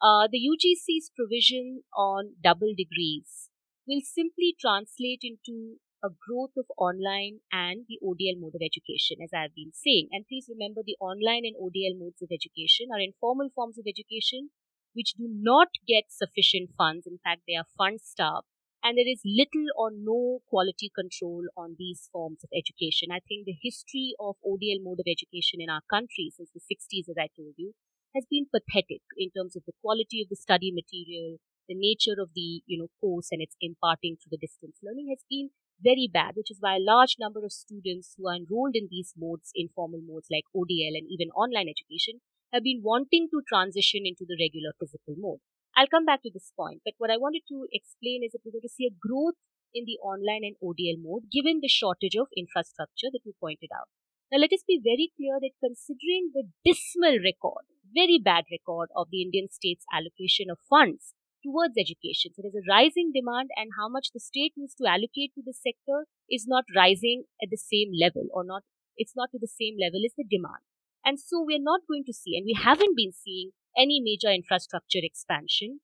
uh, 0.00 0.28
the 0.30 0.38
UGC's 0.38 1.10
provision 1.16 1.82
on 1.96 2.34
double 2.42 2.72
degrees 2.76 3.50
will 3.86 4.00
simply 4.02 4.54
translate 4.58 5.22
into 5.22 5.78
a 6.04 6.08
growth 6.08 6.54
of 6.56 6.66
online 6.78 7.40
and 7.50 7.86
the 7.88 7.98
ODL 7.98 8.38
mode 8.38 8.54
of 8.54 8.62
education, 8.62 9.18
as 9.22 9.30
I've 9.34 9.54
been 9.54 9.72
saying. 9.74 10.08
And 10.12 10.26
please 10.28 10.46
remember 10.48 10.82
the 10.86 10.96
online 11.00 11.42
and 11.42 11.58
ODL 11.58 11.98
modes 11.98 12.22
of 12.22 12.30
education 12.30 12.94
are 12.94 13.00
informal 13.00 13.50
forms 13.54 13.78
of 13.78 13.86
education 13.88 14.50
which 14.94 15.14
do 15.18 15.26
not 15.28 15.68
get 15.86 16.04
sufficient 16.08 16.70
funds. 16.76 17.06
In 17.06 17.18
fact, 17.22 17.42
they 17.46 17.56
are 17.56 17.66
fund 17.76 18.00
starved. 18.00 18.46
And 18.82 18.96
there 18.96 19.10
is 19.10 19.20
little 19.26 19.66
or 19.76 19.90
no 19.90 20.38
quality 20.48 20.90
control 20.94 21.42
on 21.56 21.74
these 21.78 22.08
forms 22.12 22.44
of 22.44 22.50
education. 22.54 23.10
I 23.10 23.18
think 23.26 23.44
the 23.44 23.58
history 23.60 24.14
of 24.20 24.36
ODL 24.46 24.86
mode 24.86 25.02
of 25.02 25.10
education 25.10 25.58
in 25.58 25.68
our 25.68 25.82
country 25.90 26.30
since 26.30 26.50
the 26.54 26.62
60s, 26.62 27.10
as 27.10 27.18
I 27.18 27.26
told 27.34 27.58
you, 27.58 27.74
has 28.14 28.24
been 28.30 28.46
pathetic 28.50 29.02
in 29.16 29.30
terms 29.30 29.56
of 29.56 29.62
the 29.66 29.76
quality 29.82 30.22
of 30.22 30.28
the 30.28 30.36
study 30.36 30.72
material, 30.72 31.38
the 31.68 31.76
nature 31.76 32.16
of 32.20 32.30
the 32.34 32.62
you 32.66 32.78
know 32.78 32.88
course 33.00 33.28
and 33.30 33.42
its 33.42 33.56
imparting 33.60 34.16
through 34.16 34.32
the 34.32 34.40
distance 34.40 34.78
learning 34.82 35.08
has 35.10 35.24
been 35.28 35.50
very 35.80 36.10
bad, 36.12 36.34
which 36.34 36.50
is 36.50 36.58
why 36.60 36.76
a 36.76 36.82
large 36.82 37.16
number 37.20 37.44
of 37.44 37.52
students 37.52 38.14
who 38.16 38.26
are 38.26 38.34
enrolled 38.34 38.74
in 38.74 38.88
these 38.90 39.14
modes, 39.16 39.52
informal 39.54 40.00
modes 40.02 40.26
like 40.30 40.44
ODL 40.54 40.98
and 40.98 41.06
even 41.08 41.30
online 41.30 41.68
education, 41.70 42.20
have 42.52 42.64
been 42.64 42.80
wanting 42.82 43.28
to 43.30 43.42
transition 43.46 44.02
into 44.04 44.24
the 44.26 44.38
regular 44.40 44.74
physical 44.80 45.14
mode. 45.16 45.38
I'll 45.76 45.86
come 45.86 46.04
back 46.04 46.22
to 46.22 46.30
this 46.32 46.50
point, 46.56 46.82
but 46.84 46.94
what 46.98 47.10
I 47.10 47.16
wanted 47.16 47.42
to 47.48 47.68
explain 47.70 48.24
is 48.24 48.32
that 48.32 48.42
we're 48.44 48.58
going 48.58 48.66
to 48.66 48.74
see 48.74 48.90
a 48.90 48.98
growth 48.98 49.38
in 49.74 49.84
the 49.84 50.00
online 50.02 50.42
and 50.42 50.56
ODL 50.58 50.98
mode 50.98 51.30
given 51.30 51.60
the 51.60 51.68
shortage 51.68 52.16
of 52.16 52.32
infrastructure 52.34 53.12
that 53.12 53.22
you 53.22 53.34
pointed 53.38 53.70
out. 53.70 53.86
Now, 54.32 54.38
let 54.38 54.52
us 54.52 54.64
be 54.66 54.80
very 54.82 55.12
clear 55.16 55.38
that 55.40 55.62
considering 55.62 56.32
the 56.34 56.50
dismal 56.64 57.22
record, 57.22 57.64
very 57.94 58.20
bad 58.22 58.44
record 58.50 58.88
of 58.96 59.08
the 59.10 59.22
Indian 59.22 59.48
state's 59.48 59.84
allocation 59.92 60.50
of 60.50 60.58
funds 60.68 61.14
towards 61.44 61.78
education. 61.78 62.32
So 62.34 62.42
there's 62.42 62.58
a 62.58 62.68
rising 62.68 63.12
demand, 63.14 63.50
and 63.56 63.70
how 63.78 63.88
much 63.88 64.10
the 64.12 64.20
state 64.20 64.54
needs 64.56 64.74
to 64.76 64.88
allocate 64.88 65.32
to 65.34 65.42
this 65.44 65.60
sector 65.62 66.06
is 66.28 66.46
not 66.46 66.64
rising 66.74 67.24
at 67.42 67.50
the 67.50 67.60
same 67.60 67.92
level, 67.94 68.26
or 68.32 68.44
not, 68.44 68.62
it's 68.96 69.14
not 69.14 69.30
to 69.32 69.38
the 69.40 69.50
same 69.50 69.76
level 69.80 70.02
as 70.04 70.12
the 70.16 70.24
demand. 70.24 70.66
And 71.04 71.18
so 71.18 71.40
we're 71.40 71.62
not 71.62 71.86
going 71.88 72.04
to 72.06 72.12
see, 72.12 72.36
and 72.36 72.44
we 72.44 72.58
haven't 72.58 72.96
been 72.96 73.12
seeing 73.12 73.52
any 73.76 74.00
major 74.02 74.34
infrastructure 74.34 75.00
expansion, 75.02 75.80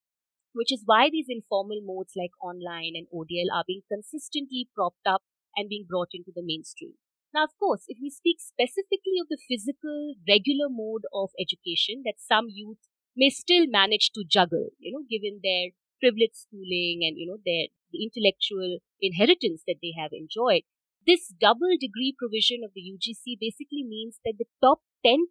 which 0.53 0.71
is 0.71 0.83
why 0.85 1.09
these 1.09 1.27
informal 1.29 1.81
modes 1.83 2.13
like 2.15 2.31
online 2.43 2.93
and 2.95 3.07
ODL 3.13 3.51
are 3.53 3.63
being 3.65 3.81
consistently 3.91 4.67
propped 4.75 5.07
up 5.07 5.23
and 5.55 5.69
being 5.69 5.85
brought 5.87 6.09
into 6.13 6.31
the 6.35 6.43
mainstream. 6.43 6.93
Now, 7.35 7.43
of 7.43 7.59
course, 7.59 7.83
if 7.89 7.97
we 8.01 8.09
speak 8.09 8.39
specifically 8.39 9.19
of 9.19 9.27
the 9.27 9.37
physical, 9.37 10.15
regular 10.25 10.71
mode 10.71 11.03
of 11.13 11.31
education 11.37 12.03
that 12.05 12.15
some 12.17 12.47
youth 12.47 12.79
may 13.13 13.29
still 13.29 13.67
manage 13.67 14.11
to 14.15 14.23
juggle, 14.23 14.69
you 14.79 14.93
know, 14.93 15.03
given 15.03 15.41
their 15.43 15.75
privileged 15.99 16.39
schooling 16.47 17.03
and, 17.03 17.19
you 17.19 17.27
know, 17.27 17.43
their 17.43 17.67
the 17.91 18.07
intellectual 18.07 18.79
inheritance 19.01 19.63
that 19.67 19.83
they 19.83 19.91
have 19.99 20.11
enjoyed. 20.13 20.63
This 21.05 21.27
double 21.27 21.75
degree 21.75 22.15
provision 22.17 22.63
of 22.63 22.71
the 22.73 22.87
UGC 22.87 23.35
basically 23.35 23.83
means 23.83 24.15
that 24.23 24.39
the 24.39 24.47
top 24.63 24.79
10% 25.05 25.27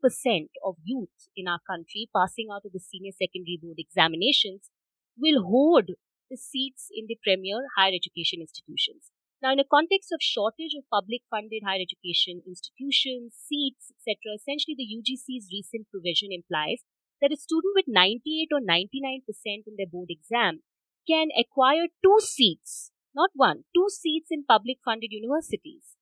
of 0.63 0.77
youth 0.85 1.33
in 1.35 1.49
our 1.49 1.61
country 1.67 2.11
passing 2.15 2.49
out 2.53 2.69
of 2.69 2.73
the 2.73 2.85
senior 2.85 3.13
secondary 3.17 3.59
board 3.61 3.81
examinations 3.81 4.69
will 5.17 5.43
hoard 5.43 5.97
the 6.31 6.37
seats 6.37 6.89
in 6.93 7.07
the 7.09 7.17
premier 7.25 7.65
higher 7.77 7.97
education 7.97 8.45
institutions. 8.45 9.14
Now, 9.45 9.53
in 9.53 9.61
a 9.61 9.69
context 9.69 10.09
of 10.09 10.25
shortage 10.25 10.73
of 10.73 10.89
public 10.89 11.21
funded 11.29 11.69
higher 11.69 11.85
education 11.85 12.41
institutions, 12.49 13.37
seats, 13.37 13.93
etc., 13.93 14.41
essentially 14.41 14.73
the 14.73 14.89
UGC's 14.89 15.53
recent 15.53 15.85
provision 15.93 16.33
implies 16.33 16.81
that 17.21 17.29
a 17.29 17.37
student 17.37 17.77
with 17.77 17.85
98 17.85 18.49
or 18.57 18.65
99% 18.65 19.21
in 19.69 19.77
their 19.77 19.93
board 19.93 20.09
exam 20.09 20.65
can 21.07 21.29
acquire 21.37 21.93
two 22.01 22.17
seats, 22.21 22.91
not 23.15 23.37
one, 23.37 23.69
two 23.77 23.85
seats 23.93 24.29
in 24.31 24.49
public 24.49 24.79
funded 24.83 25.13
universities. 25.13 25.93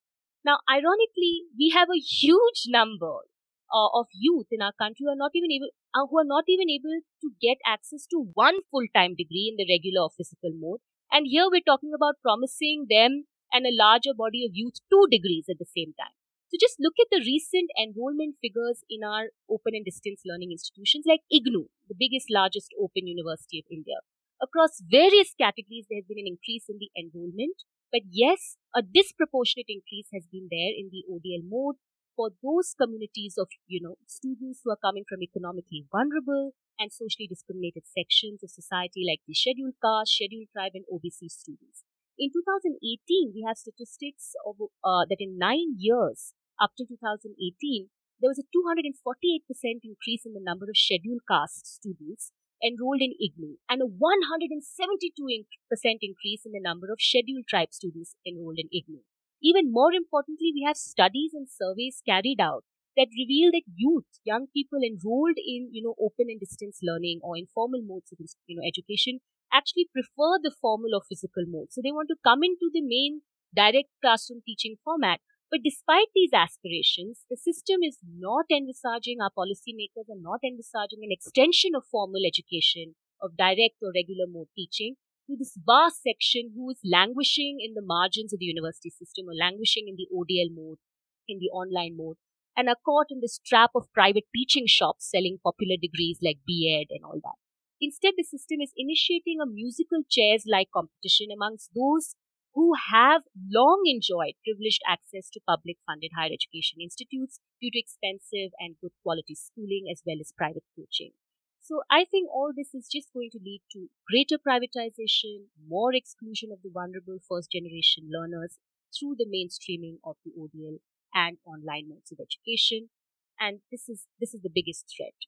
Now, 0.45 0.63
ironically, 0.71 1.43
we 1.59 1.75
have 1.75 1.89
a 1.91 1.99
huge 1.99 2.71
number 2.71 3.27
uh, 3.67 3.91
of 3.91 4.07
youth 4.15 4.47
in 4.55 4.61
our 4.61 4.71
country 4.79 5.03
who 5.03 5.11
are 5.11 5.19
not 5.19 5.35
even 5.35 5.51
able 5.51 5.75
uh, 5.91 6.07
who 6.07 6.19
are 6.19 6.31
not 6.31 6.45
even 6.47 6.71
able 6.71 6.95
to 7.19 7.27
get 7.43 7.59
access 7.67 8.07
to 8.07 8.31
one 8.35 8.63
full-time 8.71 9.19
degree 9.19 9.51
in 9.51 9.59
the 9.59 9.67
regular 9.67 10.07
or 10.07 10.15
physical 10.15 10.55
mode. 10.55 10.79
And 11.11 11.27
here 11.27 11.51
we're 11.51 11.67
talking 11.67 11.91
about 11.93 12.23
promising 12.23 12.87
them 12.89 13.25
and 13.53 13.65
a 13.65 13.71
larger 13.71 14.17
body 14.17 14.43
of 14.43 14.57
youth 14.57 14.81
two 14.89 15.05
degrees 15.09 15.45
at 15.47 15.59
the 15.59 15.69
same 15.69 15.93
time. 15.93 16.17
So 16.49 16.57
just 16.61 16.77
look 16.77 16.93
at 17.01 17.09
the 17.09 17.21
recent 17.21 17.69
enrollment 17.77 18.37
figures 18.41 18.83
in 18.89 19.01
our 19.01 19.33
open 19.49 19.73
and 19.73 19.85
distance 19.85 20.21
learning 20.25 20.51
institutions 20.51 21.05
like 21.07 21.21
IGNOU, 21.33 21.69
the 21.89 21.97
biggest, 21.97 22.29
largest 22.29 22.69
open 22.77 23.07
university 23.09 23.57
of 23.57 23.65
India. 23.73 24.01
Across 24.41 24.85
various 24.85 25.33
categories, 25.33 25.89
there 25.89 25.97
has 25.97 26.05
been 26.05 26.21
an 26.21 26.29
increase 26.29 26.69
in 26.69 26.77
the 26.77 26.93
enrollment. 26.93 27.65
But 27.93 28.09
yes, 28.09 28.57
a 28.75 28.81
disproportionate 28.81 29.69
increase 29.69 30.09
has 30.13 30.25
been 30.29 30.49
there 30.49 30.73
in 30.73 30.89
the 30.93 31.05
ODL 31.09 31.45
mode 31.45 31.77
for 32.15 32.29
those 32.41 32.73
communities 32.77 33.35
of, 33.37 33.49
you 33.65 33.81
know, 33.81 33.97
students 34.05 34.61
who 34.63 34.71
are 34.71 34.81
coming 34.81 35.05
from 35.07 35.23
economically 35.23 35.85
vulnerable 35.89 36.53
and 36.77 36.91
socially 36.91 37.25
discriminated 37.25 37.85
sections 37.85 38.43
of 38.43 38.49
society 38.49 39.05
like 39.07 39.21
the 39.27 39.33
scheduled 39.33 39.73
caste, 39.81 40.17
scheduled 40.17 40.49
tribe 40.53 40.73
and 40.73 40.85
OBC 40.85 41.29
students. 41.29 41.81
In 42.23 42.31
2018, 42.31 43.35
we 43.35 43.43
have 43.45 43.57
statistics 43.57 44.31
of, 44.47 44.55
uh, 44.79 45.03
that 45.11 45.19
in 45.19 45.37
nine 45.37 45.75
years, 45.77 46.31
up 46.57 46.71
to 46.77 46.85
2018, 46.87 47.89
there 48.21 48.31
was 48.31 48.39
a 48.39 48.47
248% 48.47 49.83
increase 49.83 50.25
in 50.25 50.31
the 50.31 50.39
number 50.39 50.69
of 50.69 50.77
scheduled 50.77 51.19
caste 51.29 51.67
students 51.67 52.31
enrolled 52.63 53.01
in 53.01 53.11
IGNOU 53.19 53.57
and 53.67 53.81
a 53.81 53.91
172% 53.91 55.99
increase 55.99 56.45
in 56.45 56.53
the 56.53 56.61
number 56.63 56.93
of 56.93 57.01
scheduled 57.01 57.45
tribe 57.49 57.73
students 57.73 58.15
enrolled 58.25 58.57
in 58.57 58.69
IGNOU. 58.71 59.03
Even 59.41 59.73
more 59.73 59.91
importantly, 59.91 60.53
we 60.55 60.63
have 60.65 60.77
studies 60.77 61.33
and 61.33 61.49
surveys 61.51 62.01
carried 62.07 62.39
out 62.39 62.63
that 62.95 63.11
reveal 63.19 63.51
that 63.51 63.67
youth, 63.75 64.07
young 64.23 64.47
people 64.53 64.79
enrolled 64.79 65.35
in, 65.35 65.67
you 65.73 65.83
know, 65.83 65.95
open 65.99 66.27
and 66.29 66.39
distance 66.39 66.79
learning 66.81 67.19
or 67.21 67.35
informal 67.35 67.81
modes 67.83 68.13
of, 68.13 68.19
you 68.47 68.55
know, 68.55 68.63
education 68.65 69.19
actually 69.53 69.87
prefer 69.93 70.41
the 70.41 70.55
formal 70.59 70.95
or 70.95 71.01
physical 71.07 71.45
mode. 71.47 71.71
So 71.71 71.81
they 71.83 71.91
want 71.91 72.09
to 72.09 72.23
come 72.25 72.41
into 72.43 72.73
the 72.73 72.81
main 72.81 73.21
direct 73.55 73.89
classroom 74.01 74.41
teaching 74.45 74.75
format. 74.83 75.19
But 75.51 75.61
despite 75.63 76.09
these 76.15 76.33
aspirations, 76.33 77.25
the 77.29 77.37
system 77.37 77.85
is 77.85 77.99
not 78.01 78.45
envisaging, 78.49 79.21
our 79.21 79.29
policymakers 79.29 80.09
are 80.09 80.19
not 80.19 80.41
envisaging 80.41 81.05
an 81.05 81.13
extension 81.13 81.77
of 81.77 81.85
formal 81.91 82.25
education, 82.25 82.95
of 83.21 83.37
direct 83.37 83.77
or 83.81 83.93
regular 83.93 84.25
mode 84.25 84.49
teaching 84.57 84.95
to 85.29 85.37
this 85.37 85.53
vast 85.55 86.01
section 86.01 86.51
who 86.55 86.71
is 86.71 86.81
languishing 86.83 87.61
in 87.61 87.75
the 87.75 87.85
margins 87.85 88.33
of 88.33 88.39
the 88.39 88.49
university 88.49 88.89
system 88.89 89.29
or 89.29 89.37
languishing 89.37 89.85
in 89.87 89.95
the 89.95 90.09
ODL 90.09 90.49
mode, 90.51 90.81
in 91.27 91.37
the 91.37 91.53
online 91.53 91.95
mode, 91.95 92.17
and 92.57 92.67
are 92.67 92.81
caught 92.83 93.07
in 93.09 93.21
this 93.21 93.39
trap 93.45 93.71
of 93.75 93.93
private 93.93 94.25
teaching 94.35 94.65
shops 94.67 95.09
selling 95.09 95.37
popular 95.43 95.77
degrees 95.79 96.17
like 96.21 96.39
B.Ed 96.45 96.89
and 96.89 97.05
all 97.05 97.21
that. 97.23 97.42
Instead, 97.83 98.13
the 98.15 98.23
system 98.23 98.61
is 98.61 98.71
initiating 98.77 99.41
a 99.41 99.45
musical 99.45 100.03
chairs 100.09 100.45
like 100.47 100.71
competition 100.71 101.27
amongst 101.35 101.75
those 101.75 102.15
who 102.55 102.71
have 102.93 103.23
long 103.51 103.83
enjoyed 103.85 104.39
privileged 104.45 104.79
access 104.87 105.29
to 105.29 105.43
public 105.45 105.75
funded 105.85 106.11
higher 106.15 106.31
education 106.31 106.79
institutes 106.79 107.41
due 107.59 107.71
to 107.75 107.79
expensive 107.79 108.55
and 108.57 108.79
good 108.79 108.95
quality 109.03 109.35
schooling 109.35 109.91
as 109.91 110.01
well 110.07 110.15
as 110.21 110.31
private 110.31 110.63
coaching. 110.77 111.11
So 111.59 111.83
I 111.91 112.05
think 112.05 112.29
all 112.31 112.53
this 112.55 112.73
is 112.73 112.87
just 112.87 113.11
going 113.11 113.31
to 113.35 113.43
lead 113.43 113.61
to 113.75 113.91
greater 114.07 114.39
privatization, 114.39 115.51
more 115.67 115.93
exclusion 115.93 116.51
of 116.53 116.63
the 116.63 116.71
vulnerable 116.71 117.19
first 117.27 117.51
generation 117.51 118.07
learners 118.07 118.59
through 118.95 119.15
the 119.19 119.27
mainstreaming 119.27 119.99
of 120.05 120.15
the 120.23 120.31
ODL 120.39 120.79
and 121.13 121.35
online 121.43 121.89
modes 121.89 122.13
of 122.13 122.23
education. 122.23 122.91
And 123.39 123.59
this 123.71 123.89
is 123.89 124.07
this 124.21 124.33
is 124.33 124.41
the 124.41 124.53
biggest 124.53 124.87
threat. 124.87 125.19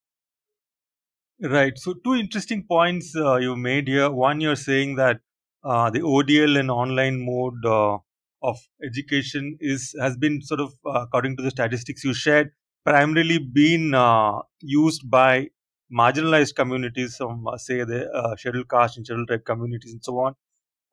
Right. 1.41 1.78
So 1.78 1.93
two 1.93 2.15
interesting 2.15 2.63
points 2.63 3.13
uh, 3.15 3.36
you 3.36 3.56
made 3.56 3.88
here. 3.88 4.10
One, 4.10 4.39
you're 4.39 4.56
saying 4.56 4.95
that 4.95 5.19
uh, 5.63 5.89
the 5.89 6.02
ODL 6.02 6.58
and 6.58 6.71
online 6.71 7.19
mode 7.26 7.65
uh, 7.65 7.98
of 8.41 8.58
education 8.84 9.58
is 9.60 9.93
has 10.00 10.15
been 10.15 10.41
sort 10.41 10.62
of, 10.62 10.74
uh, 10.86 11.02
according 11.02 11.36
to 11.38 11.43
the 11.43 11.52
statistics 11.52 12.04
you 12.06 12.13
shared, 12.13 12.52
primarily 12.86 13.38
been 13.39 13.93
uh, 13.93 14.39
used 14.62 15.10
by 15.10 15.50
marginalized 15.93 16.56
communities, 16.56 17.17
from 17.17 17.45
uh, 17.48 17.58
say 17.58 17.84
the 17.84 18.36
scheduled 18.38 18.69
caste 18.69 18.95
and 18.98 19.06
scheduled 19.06 19.28
tribe 19.28 19.43
communities, 19.43 19.91
and 19.91 20.04
so 20.04 20.17
on. 20.19 20.36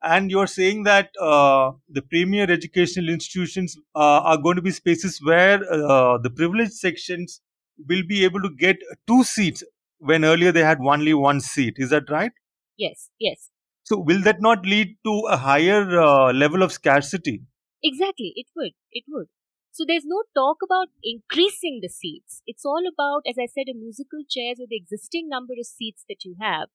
And 0.03 0.29
you're 0.31 0.47
saying 0.47 0.83
that 0.83 1.11
the 1.19 2.01
premier 2.09 2.51
educational 2.51 3.09
institutions 3.09 3.77
are 3.95 4.37
going 4.37 4.57
to 4.57 4.61
be 4.61 4.71
spaces 4.71 5.21
where 5.23 5.59
the 5.59 6.31
privileged 6.35 6.73
sections 6.73 7.41
will 7.89 8.03
be 8.07 8.23
able 8.25 8.41
to 8.41 8.49
get 8.49 8.77
two 9.07 9.23
seats 9.23 9.63
when 10.03 10.25
earlier 10.25 10.51
they 10.51 10.63
had 10.63 10.79
only 10.81 11.13
one 11.13 11.39
seat. 11.39 11.75
Is 11.77 11.89
that 11.89 12.09
right? 12.09 12.31
Yes, 12.77 13.09
yes. 13.19 13.49
So, 13.83 13.99
will 13.99 14.21
that 14.23 14.41
not 14.41 14.65
lead 14.65 14.95
to 15.05 15.19
a 15.29 15.37
higher 15.37 15.99
uh, 15.99 16.31
level 16.33 16.63
of 16.63 16.71
scarcity? 16.71 17.43
Exactly, 17.83 18.33
it 18.35 18.47
would. 18.55 18.71
It 18.91 19.03
would. 19.09 19.27
So 19.73 19.83
there's 19.87 20.05
no 20.05 20.21
talk 20.35 20.57
about 20.63 20.89
increasing 21.03 21.79
the 21.81 21.89
seats. 21.89 22.43
It's 22.45 22.63
all 22.63 22.83
about, 22.87 23.23
as 23.27 23.37
I 23.41 23.47
said, 23.47 23.65
a 23.67 23.73
musical 23.73 24.21
chairs 24.29 24.57
with 24.59 24.69
the 24.69 24.77
existing 24.77 25.27
number 25.27 25.53
of 25.59 25.65
seats 25.65 26.05
that 26.07 26.23
you 26.23 26.35
have. 26.39 26.69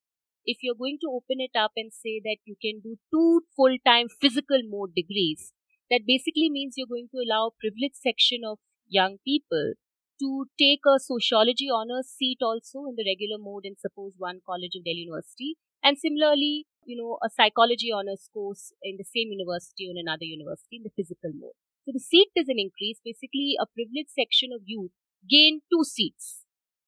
If 0.45 0.57
you're 0.61 0.75
going 0.75 0.97
to 1.01 1.09
open 1.09 1.39
it 1.39 1.55
up 1.57 1.71
and 1.77 1.93
say 1.93 2.19
that 2.25 2.43
you 2.43 2.55
can 2.61 2.81
do 2.83 2.97
two 3.09 3.43
full-time 3.55 4.07
physical 4.19 4.59
mode 4.67 4.93
degrees, 4.95 5.53
that 5.89 6.01
basically 6.05 6.49
means 6.49 6.73
you're 6.75 6.91
going 6.91 7.07
to 7.15 7.23
allow 7.23 7.47
a 7.47 7.59
privileged 7.59 7.95
section 7.95 8.41
of 8.45 8.59
young 8.89 9.17
people 9.23 9.75
to 10.19 10.45
take 10.59 10.81
a 10.85 10.99
sociology 10.99 11.69
honors 11.73 12.07
seat 12.07 12.39
also 12.41 12.85
in 12.85 12.95
the 12.95 13.07
regular 13.07 13.37
mode 13.39 13.63
in 13.65 13.75
suppose 13.77 14.13
one 14.17 14.41
college 14.45 14.75
of 14.75 14.83
Delhi 14.83 15.07
University. 15.07 15.55
And 15.83 15.97
similarly, 15.97 16.67
you 16.83 16.97
know, 16.97 17.17
a 17.23 17.29
psychology 17.29 17.91
honors 17.91 18.29
course 18.33 18.73
in 18.83 18.97
the 18.97 19.07
same 19.07 19.31
university 19.31 19.87
or 19.87 19.95
another 19.95 20.25
university 20.25 20.77
in 20.77 20.83
the 20.83 20.95
physical 20.95 21.31
mode. 21.33 21.55
So 21.85 21.93
the 21.93 22.03
seat 22.03 22.29
doesn't 22.35 22.59
increase. 22.59 22.99
Basically, 23.03 23.55
a 23.59 23.65
privileged 23.65 24.11
section 24.11 24.51
of 24.53 24.61
youth 24.65 24.91
gain 25.27 25.61
two 25.71 25.83
seats 25.83 26.45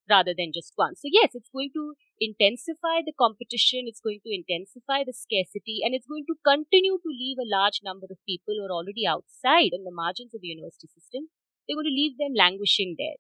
rather 0.10 0.34
than 0.36 0.52
just 0.54 0.74
one. 0.76 0.96
So 0.96 1.08
yes, 1.08 1.32
it's 1.34 1.50
going 1.54 1.72
to 1.74 1.96
intensify 2.20 3.02
the 3.06 3.16
competition. 3.16 3.88
It's 3.88 4.04
going 4.04 4.20
to 4.28 4.32
intensify 4.34 5.08
the 5.08 5.16
scarcity 5.16 5.80
and 5.84 5.96
it's 5.96 6.08
going 6.08 6.26
to 6.28 6.36
continue 6.44 7.00
to 7.00 7.10
leave 7.10 7.40
a 7.40 7.48
large 7.48 7.80
number 7.84 8.08
of 8.12 8.20
people 8.28 8.60
who 8.60 8.66
are 8.68 8.76
already 8.76 9.08
outside 9.08 9.72
on 9.72 9.88
the 9.88 9.96
margins 9.96 10.36
of 10.36 10.42
the 10.42 10.52
university 10.52 10.92
system. 10.92 11.32
They're 11.72 11.78
going 11.78 11.86
to 11.86 11.96
leave 11.96 12.18
them 12.18 12.34
languishing 12.36 12.96
there. 12.98 13.16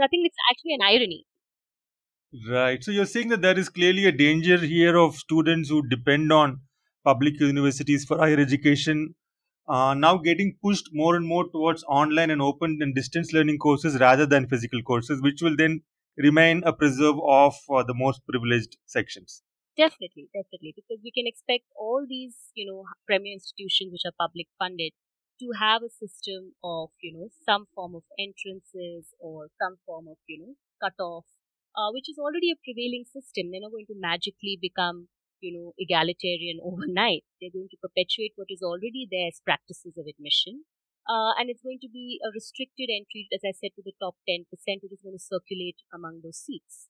I 0.00 0.06
think 0.06 0.26
it's 0.26 0.36
actually 0.48 0.74
an 0.74 0.82
irony. 0.82 1.26
Right. 2.48 2.82
So 2.84 2.92
you're 2.92 3.06
saying 3.06 3.28
that 3.30 3.42
there 3.42 3.58
is 3.58 3.68
clearly 3.68 4.06
a 4.06 4.12
danger 4.12 4.58
here 4.58 4.96
of 4.96 5.16
students 5.16 5.68
who 5.68 5.86
depend 5.88 6.32
on 6.32 6.60
public 7.04 7.40
universities 7.40 8.04
for 8.04 8.18
higher 8.18 8.38
education 8.38 9.14
uh, 9.68 9.94
now 9.94 10.16
getting 10.16 10.56
pushed 10.62 10.90
more 10.92 11.16
and 11.16 11.26
more 11.26 11.48
towards 11.50 11.82
online 11.88 12.30
and 12.30 12.40
open 12.40 12.78
and 12.80 12.94
distance 12.94 13.32
learning 13.32 13.58
courses 13.58 13.98
rather 13.98 14.24
than 14.24 14.46
physical 14.46 14.80
courses, 14.82 15.20
which 15.20 15.42
will 15.42 15.56
then 15.56 15.80
remain 16.16 16.62
a 16.64 16.72
preserve 16.72 17.16
of 17.26 17.54
uh, 17.70 17.82
the 17.82 17.94
most 17.94 18.20
privileged 18.30 18.76
sections. 18.86 19.42
Definitely, 19.76 20.28
definitely, 20.32 20.72
because 20.74 21.02
we 21.02 21.10
can 21.10 21.26
expect 21.26 21.64
all 21.76 22.06
these, 22.08 22.36
you 22.54 22.64
know, 22.64 22.84
premier 23.06 23.32
institutions 23.32 23.90
which 23.92 24.06
are 24.06 24.14
public 24.18 24.46
funded 24.58 24.92
to 25.40 25.52
have 25.58 25.82
a 25.82 25.90
system 25.90 26.54
of, 26.62 26.90
you 27.00 27.12
know, 27.12 27.28
some 27.44 27.66
form 27.74 27.94
of 27.94 28.02
entrances 28.18 29.14
or 29.20 29.48
some 29.60 29.78
form 29.86 30.08
of, 30.08 30.16
you 30.26 30.38
know, 30.40 30.54
cutoff, 30.82 31.24
uh, 31.76 31.90
which 31.92 32.08
is 32.08 32.18
already 32.18 32.50
a 32.50 32.60
prevailing 32.62 33.04
system. 33.04 33.50
They're 33.50 33.60
not 33.60 33.72
going 33.72 33.86
to 33.86 33.98
magically 33.98 34.58
become 34.60 35.08
you 35.40 35.52
know, 35.52 35.72
egalitarian 35.78 36.58
overnight. 36.64 37.24
They're 37.40 37.54
going 37.54 37.68
to 37.70 37.76
perpetuate 37.80 38.32
what 38.36 38.48
is 38.50 38.62
already 38.62 39.06
there 39.10 39.28
as 39.28 39.40
practices 39.44 39.96
of 39.96 40.06
admission. 40.08 40.64
Uh, 41.08 41.38
and 41.38 41.48
it's 41.48 41.62
going 41.62 41.78
to 41.82 41.88
be 41.88 42.18
a 42.26 42.34
restricted 42.34 42.90
entry, 42.90 43.28
as 43.32 43.42
I 43.46 43.52
said, 43.52 43.70
to 43.76 43.82
the 43.84 43.92
top 44.00 44.16
10%, 44.28 44.42
which 44.82 44.92
is 44.92 45.02
going 45.02 45.14
to 45.14 45.22
circulate 45.22 45.76
among 45.94 46.20
those 46.24 46.36
seats. 46.36 46.88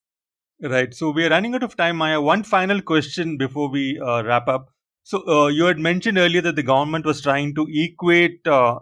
Right. 0.59 0.91
So 0.91 1.11
we 1.11 1.23
are 1.23 1.29
running 1.29 1.53
out 1.53 1.61
of 1.61 1.77
time, 1.77 1.97
Maya. 1.97 2.19
One 2.19 2.41
final 2.41 2.81
question 2.81 3.37
before 3.37 3.69
we 3.69 3.99
uh, 3.99 4.23
wrap 4.23 4.47
up. 4.47 4.73
So 5.09 5.25
uh, 5.25 5.47
you 5.47 5.63
had 5.63 5.79
mentioned 5.79 6.17
earlier 6.17 6.41
that 6.41 6.57
the 6.57 6.63
government 6.63 7.05
was 7.05 7.21
trying 7.21 7.55
to 7.55 7.65
equate 7.69 8.45
uh, 8.45 8.79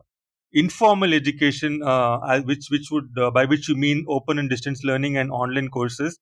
informal 0.54 1.14
education, 1.14 1.84
uh, 1.84 2.42
which 2.42 2.66
which 2.72 2.88
would 2.90 3.12
uh, 3.16 3.30
by 3.30 3.46
which 3.46 3.70
you 3.70 3.76
mean 3.76 4.04
open 4.08 4.40
and 4.40 4.50
distance 4.50 4.84
learning 4.84 5.18
and 5.18 5.30
online 5.30 5.68
courses, 5.68 6.18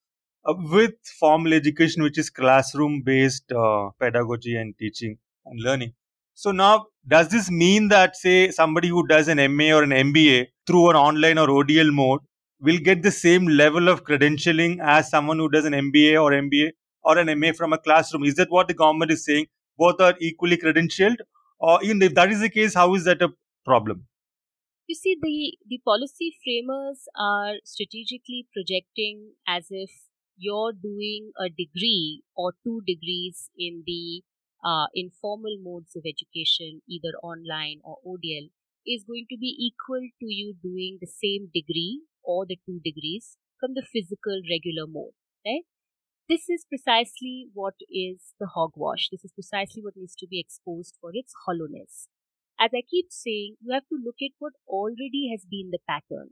uh, 0.45 0.55
with 0.73 0.91
formal 1.21 1.53
education, 1.53 2.03
which 2.03 2.17
is 2.17 2.29
classroom 2.29 3.01
based 3.05 3.49
uh, 3.53 3.91
pedagogy 3.97 4.57
and 4.57 4.77
teaching 4.77 5.17
and 5.45 5.61
learning. 5.61 5.93
So 6.33 6.51
now, 6.51 6.87
does 7.07 7.29
this 7.29 7.49
mean 7.49 7.87
that, 7.87 8.17
say, 8.17 8.51
somebody 8.51 8.89
who 8.89 9.07
does 9.07 9.29
an 9.29 9.37
MA 9.55 9.71
or 9.71 9.83
an 9.83 9.91
MBA 9.91 10.47
through 10.67 10.89
an 10.89 10.97
online 10.97 11.37
or 11.37 11.47
ODL 11.47 11.93
mode 11.93 12.19
will 12.59 12.77
get 12.77 13.03
the 13.03 13.17
same 13.23 13.47
level 13.47 13.87
of 13.87 14.03
credentialing 14.03 14.79
as 14.83 15.09
someone 15.09 15.37
who 15.37 15.47
does 15.47 15.63
an 15.63 15.71
MBA 15.71 16.21
or 16.21 16.31
MBA 16.31 16.71
or 17.03 17.17
an 17.17 17.39
MA 17.39 17.53
from 17.53 17.71
a 17.71 17.77
classroom? 17.77 18.25
Is 18.25 18.35
that 18.35 18.51
what 18.51 18.67
the 18.67 18.73
government 18.73 19.09
is 19.09 19.23
saying? 19.23 19.45
Both 19.77 20.01
are 20.01 20.15
equally 20.19 20.57
credentialed? 20.57 21.17
Or 21.59 21.83
even 21.83 22.01
if 22.01 22.13
that 22.15 22.31
is 22.31 22.41
the 22.41 22.49
case, 22.49 22.73
how 22.73 22.93
is 22.95 23.05
that 23.05 23.21
a 23.21 23.29
problem? 23.65 24.07
You 24.87 24.95
see, 24.95 25.17
the, 25.21 25.57
the 25.67 25.81
policy 25.85 26.35
framers 26.43 27.07
are 27.17 27.55
strategically 27.63 28.47
projecting 28.53 29.33
as 29.47 29.67
if 29.69 29.91
you're 30.37 30.73
doing 30.73 31.31
a 31.39 31.49
degree 31.49 32.23
or 32.35 32.53
two 32.63 32.81
degrees 32.85 33.49
in 33.57 33.83
the 33.85 34.23
uh, 34.63 34.87
informal 34.93 35.57
modes 35.61 35.95
of 35.95 36.03
education, 36.05 36.81
either 36.87 37.13
online 37.21 37.79
or 37.83 37.97
ODL, 38.05 38.49
is 38.85 39.03
going 39.03 39.25
to 39.29 39.37
be 39.37 39.55
equal 39.57 40.01
to 40.19 40.25
you 40.25 40.55
doing 40.61 40.97
the 40.99 41.07
same 41.07 41.49
degree 41.53 42.01
or 42.23 42.45
the 42.45 42.59
two 42.65 42.79
degrees 42.83 43.37
from 43.59 43.73
the 43.75 43.83
physical 43.83 44.41
regular 44.49 44.87
mode, 44.87 45.13
right? 45.45 45.63
This 46.29 46.47
is 46.47 46.63
precisely 46.63 47.49
what 47.53 47.75
is 47.91 48.31
the 48.39 48.47
hogwash. 48.47 49.09
This 49.11 49.25
is 49.25 49.33
precisely 49.33 49.81
what 49.83 49.97
needs 49.97 50.15
to 50.15 50.27
be 50.27 50.39
exposed 50.39 50.97
for 51.01 51.11
its 51.13 51.33
hollowness. 51.45 52.07
As 52.57 52.71
I 52.73 52.81
keep 52.81 53.07
saying, 53.09 53.57
you 53.59 53.73
have 53.73 53.83
to 53.89 53.99
look 53.99 54.15
at 54.23 54.31
what 54.39 54.53
already 54.65 55.27
has 55.31 55.43
been 55.43 55.71
the 55.71 55.83
pattern. 55.83 56.31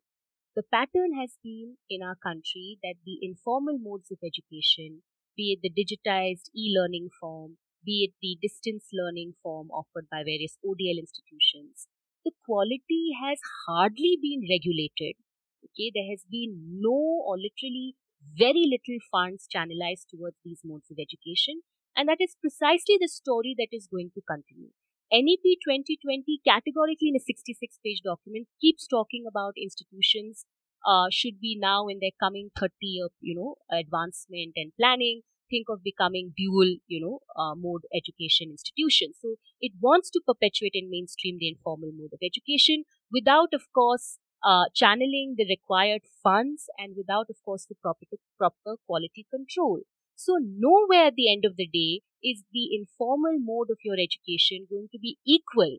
The 0.55 0.63
pattern 0.63 1.19
has 1.19 1.35
been 1.43 1.75
in 1.89 2.01
our 2.01 2.15
country 2.15 2.79
that 2.81 3.03
the 3.05 3.19
informal 3.21 3.77
modes 3.79 4.11
of 4.11 4.19
education, 4.23 5.03
be 5.35 5.51
it 5.51 5.59
the 5.59 5.75
digitized 5.75 6.47
e-learning 6.55 7.09
form, 7.19 7.57
be 7.83 8.07
it 8.07 8.13
the 8.21 8.37
distance 8.41 8.87
learning 8.93 9.33
form 9.43 9.69
offered 9.71 10.07
by 10.09 10.23
various 10.23 10.57
ODL 10.63 11.03
institutions, 11.03 11.87
the 12.23 12.31
quality 12.45 13.11
has 13.21 13.39
hardly 13.67 14.17
been 14.21 14.47
regulated. 14.47 15.19
Okay, 15.65 15.91
there 15.93 16.09
has 16.09 16.23
been 16.31 16.79
no 16.79 16.95
or 17.27 17.35
literally 17.35 17.95
very 18.37 18.65
little 18.69 18.99
funds 19.11 19.47
channelized 19.47 20.07
towards 20.09 20.37
these 20.43 20.61
modes 20.63 20.89
of 20.91 20.97
education, 20.99 21.61
and 21.95 22.07
that 22.07 22.21
is 22.21 22.35
precisely 22.39 22.97
the 22.99 23.07
story 23.07 23.55
that 23.57 23.69
is 23.71 23.87
going 23.87 24.11
to 24.15 24.21
continue. 24.21 24.71
NEP 25.11 25.43
2020 25.67 26.39
categorically 26.47 27.09
in 27.09 27.17
a 27.17 27.19
66 27.19 27.79
page 27.83 28.01
document 28.03 28.47
keeps 28.61 28.87
talking 28.87 29.25
about 29.27 29.53
institutions 29.57 30.45
uh, 30.87 31.07
should 31.11 31.39
be 31.41 31.57
now 31.59 31.87
in 31.87 31.99
their 31.99 32.15
coming 32.19 32.49
30 32.57 32.73
year, 32.81 33.07
you 33.19 33.35
know, 33.35 33.55
advancement 33.69 34.53
and 34.55 34.71
planning 34.79 35.21
think 35.51 35.67
of 35.69 35.83
becoming 35.83 36.33
dual, 36.35 36.77
you 36.87 37.01
know, 37.03 37.19
uh, 37.35 37.53
mode 37.53 37.83
education 37.93 38.55
institutions. 38.55 39.17
So 39.21 39.35
it 39.59 39.73
wants 39.81 40.09
to 40.11 40.21
perpetuate 40.25 40.71
and 40.73 40.89
mainstream 40.89 41.37
the 41.39 41.49
informal 41.49 41.91
mode 41.93 42.15
of 42.15 42.23
education 42.23 42.85
without, 43.11 43.53
of 43.53 43.67
course, 43.75 44.17
uh, 44.43 44.65
channeling 44.73 45.35
the 45.37 45.45
required 45.47 46.01
funds 46.23 46.65
and 46.77 46.95
without, 46.97 47.27
of 47.29 47.37
course, 47.45 47.65
the 47.65 47.75
proper, 47.81 48.05
proper 48.37 48.77
quality 48.87 49.25
control. 49.29 49.81
So 50.15 50.37
nowhere 50.39 51.07
at 51.07 51.15
the 51.15 51.31
end 51.31 51.45
of 51.45 51.55
the 51.57 51.67
day 51.67 52.01
is 52.23 52.43
the 52.51 52.69
informal 52.75 53.37
mode 53.39 53.69
of 53.71 53.77
your 53.83 53.95
education 53.95 54.67
going 54.69 54.87
to 54.91 54.99
be 54.99 55.17
equal 55.25 55.77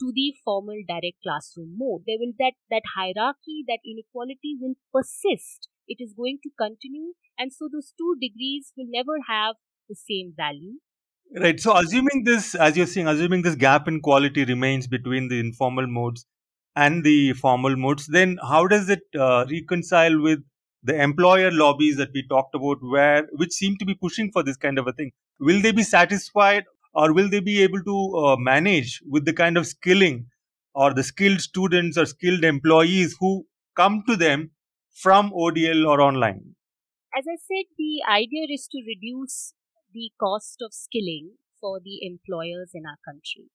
to 0.00 0.12
the 0.14 0.34
formal 0.44 0.80
direct 0.86 1.22
classroom 1.22 1.76
mode. 1.78 2.02
There 2.06 2.16
will 2.18 2.32
that, 2.38 2.52
that 2.70 2.82
hierarchy, 2.94 3.64
that 3.68 3.78
inequality 3.86 4.56
will 4.60 4.74
persist. 4.92 5.68
It 5.86 5.98
is 6.00 6.12
going 6.14 6.38
to 6.42 6.50
continue. 6.58 7.12
And 7.38 7.52
so 7.52 7.68
those 7.72 7.92
two 7.96 8.16
degrees 8.20 8.72
will 8.76 8.88
never 8.88 9.18
have 9.28 9.56
the 9.88 9.94
same 9.94 10.34
value. 10.36 10.74
Right. 11.36 11.58
So 11.58 11.76
assuming 11.76 12.24
this, 12.24 12.54
as 12.54 12.76
you're 12.76 12.86
saying, 12.86 13.08
assuming 13.08 13.42
this 13.42 13.54
gap 13.54 13.88
in 13.88 14.00
quality 14.00 14.44
remains 14.44 14.86
between 14.86 15.28
the 15.28 15.40
informal 15.40 15.86
modes 15.86 16.26
and 16.76 17.04
the 17.04 17.32
formal 17.34 17.76
modes, 17.76 18.06
then 18.06 18.38
how 18.42 18.66
does 18.66 18.88
it 18.88 19.02
uh, 19.18 19.46
reconcile 19.50 20.20
with 20.20 20.40
the 20.82 21.00
employer 21.00 21.50
lobbies 21.50 21.96
that 21.96 22.10
we 22.12 22.26
talked 22.28 22.54
about, 22.54 22.78
where 22.82 23.26
which 23.32 23.52
seem 23.52 23.76
to 23.78 23.84
be 23.84 23.94
pushing 23.94 24.30
for 24.32 24.42
this 24.42 24.56
kind 24.56 24.78
of 24.78 24.86
a 24.86 24.92
thing? 24.92 25.12
Will 25.40 25.62
they 25.62 25.72
be 25.72 25.82
satisfied, 25.82 26.64
or 26.92 27.12
will 27.12 27.28
they 27.28 27.40
be 27.40 27.62
able 27.62 27.82
to 27.82 28.16
uh, 28.16 28.36
manage 28.36 29.00
with 29.08 29.24
the 29.24 29.32
kind 29.32 29.56
of 29.56 29.66
skilling 29.66 30.26
or 30.74 30.92
the 30.92 31.02
skilled 31.02 31.40
students 31.40 31.96
or 31.96 32.06
skilled 32.06 32.44
employees 32.44 33.16
who 33.18 33.46
come 33.76 34.02
to 34.08 34.16
them 34.16 34.50
from 34.92 35.30
ODL 35.30 35.86
or 35.88 36.00
online? 36.00 36.54
As 37.16 37.24
I 37.28 37.36
said, 37.36 37.66
the 37.78 38.02
idea 38.10 38.46
is 38.50 38.68
to 38.72 38.82
reduce 38.86 39.54
the 39.92 40.10
cost 40.20 40.60
of 40.60 40.72
skilling 40.74 41.34
for 41.60 41.80
the 41.80 42.04
employers 42.04 42.72
in 42.74 42.82
our 42.84 42.98
country. 43.04 43.50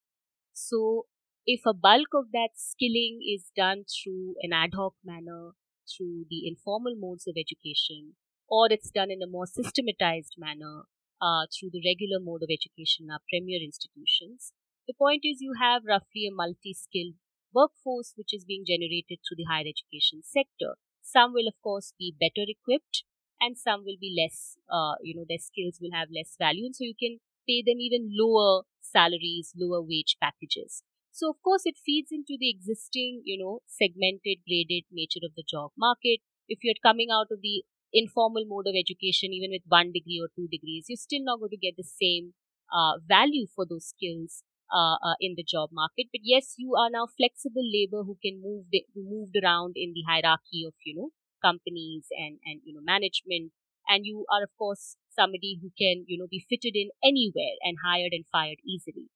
So, 0.53 1.05
if 1.51 1.61
a 1.65 1.73
bulk 1.73 2.13
of 2.13 2.25
that 2.31 2.49
skilling 2.53 3.21
is 3.25 3.49
done 3.57 3.83
through 3.89 4.35
an 4.43 4.53
ad 4.53 4.69
hoc 4.75 4.93
manner, 5.03 5.53
through 5.89 6.23
the 6.29 6.47
informal 6.47 6.93
modes 6.95 7.25
of 7.25 7.33
education, 7.43 8.13
or 8.47 8.67
it's 8.69 8.91
done 8.91 9.09
in 9.09 9.23
a 9.23 9.33
more 9.35 9.47
systematized 9.47 10.35
manner 10.37 10.83
uh, 11.19 11.49
through 11.49 11.71
the 11.73 11.81
regular 11.83 12.19
mode 12.21 12.43
of 12.43 12.53
education 12.53 13.05
in 13.05 13.09
our 13.09 13.25
premier 13.27 13.59
institutions, 13.63 14.53
the 14.87 14.93
point 14.93 15.21
is 15.25 15.41
you 15.41 15.55
have 15.59 15.89
roughly 15.89 16.27
a 16.27 16.31
multi 16.31 16.71
skilled 16.71 17.17
workforce 17.51 18.13
which 18.15 18.31
is 18.31 18.45
being 18.45 18.63
generated 18.63 19.17
through 19.25 19.37
the 19.41 19.49
higher 19.49 19.65
education 19.65 20.21
sector. 20.21 20.77
Some 21.01 21.33
will, 21.33 21.47
of 21.47 21.59
course, 21.63 21.93
be 21.97 22.13
better 22.13 22.45
equipped 22.45 23.01
and 23.41 23.57
some 23.57 23.85
will 23.85 23.97
be 23.99 24.13
less, 24.13 24.55
uh, 24.69 25.01
you 25.01 25.15
know, 25.15 25.25
their 25.27 25.41
skills 25.41 25.79
will 25.81 25.97
have 25.97 26.09
less 26.13 26.35
value. 26.37 26.65
And 26.65 26.75
so 26.75 26.83
you 26.83 26.93
can 26.93 27.17
pay 27.47 27.63
them 27.65 27.81
even 27.81 28.13
lower 28.13 28.65
salaries, 28.81 29.53
lower 29.57 29.81
wage 29.81 30.17
packages. 30.21 30.83
So, 31.11 31.29
of 31.29 31.41
course, 31.43 31.63
it 31.65 31.77
feeds 31.77 32.09
into 32.11 32.37
the 32.39 32.49
existing, 32.49 33.21
you 33.25 33.37
know, 33.37 33.61
segmented, 33.67 34.39
graded 34.47 34.85
nature 34.91 35.19
of 35.23 35.35
the 35.35 35.43
job 35.43 35.71
market. 35.77 36.19
If 36.47 36.59
you're 36.63 36.79
coming 36.81 37.09
out 37.11 37.27
of 37.31 37.41
the 37.41 37.63
informal 37.93 38.45
mode 38.45 38.67
of 38.67 38.75
education, 38.75 39.33
even 39.33 39.51
with 39.51 39.63
one 39.67 39.91
degree 39.91 40.19
or 40.21 40.29
two 40.35 40.47
degrees, 40.47 40.85
you're 40.89 40.97
still 40.97 41.23
not 41.23 41.39
going 41.39 41.51
to 41.51 41.57
get 41.57 41.75
the 41.77 41.83
same 41.83 42.33
uh, 42.71 42.97
value 43.07 43.47
for 43.53 43.65
those 43.65 43.85
skills 43.87 44.43
uh, 44.73 44.95
uh, 45.01 45.15
in 45.19 45.33
the 45.35 45.43
job 45.43 45.69
market. 45.71 46.07
But 46.11 46.21
yes, 46.23 46.55
you 46.57 46.75
are 46.75 46.89
now 46.89 47.07
flexible 47.07 47.65
labor 47.65 48.03
who 48.03 48.17
can 48.23 48.41
move 48.41 48.65
the, 48.71 48.85
moved 48.95 49.35
around 49.43 49.73
in 49.75 49.93
the 49.93 50.03
hierarchy 50.07 50.63
of 50.65 50.73
you 50.85 50.95
know 50.95 51.09
companies 51.41 52.05
and 52.11 52.39
and 52.45 52.61
you 52.63 52.73
know 52.73 52.81
management, 52.83 53.51
and 53.87 54.05
you 54.05 54.25
are 54.31 54.43
of 54.43 54.55
course 54.57 54.95
somebody 55.09 55.57
who 55.61 55.71
can 55.77 56.05
you 56.07 56.17
know 56.17 56.27
be 56.29 56.39
fitted 56.49 56.75
in 56.75 56.89
anywhere 57.03 57.57
and 57.63 57.77
hired 57.83 58.13
and 58.13 58.25
fired 58.31 58.59
easily 58.65 59.09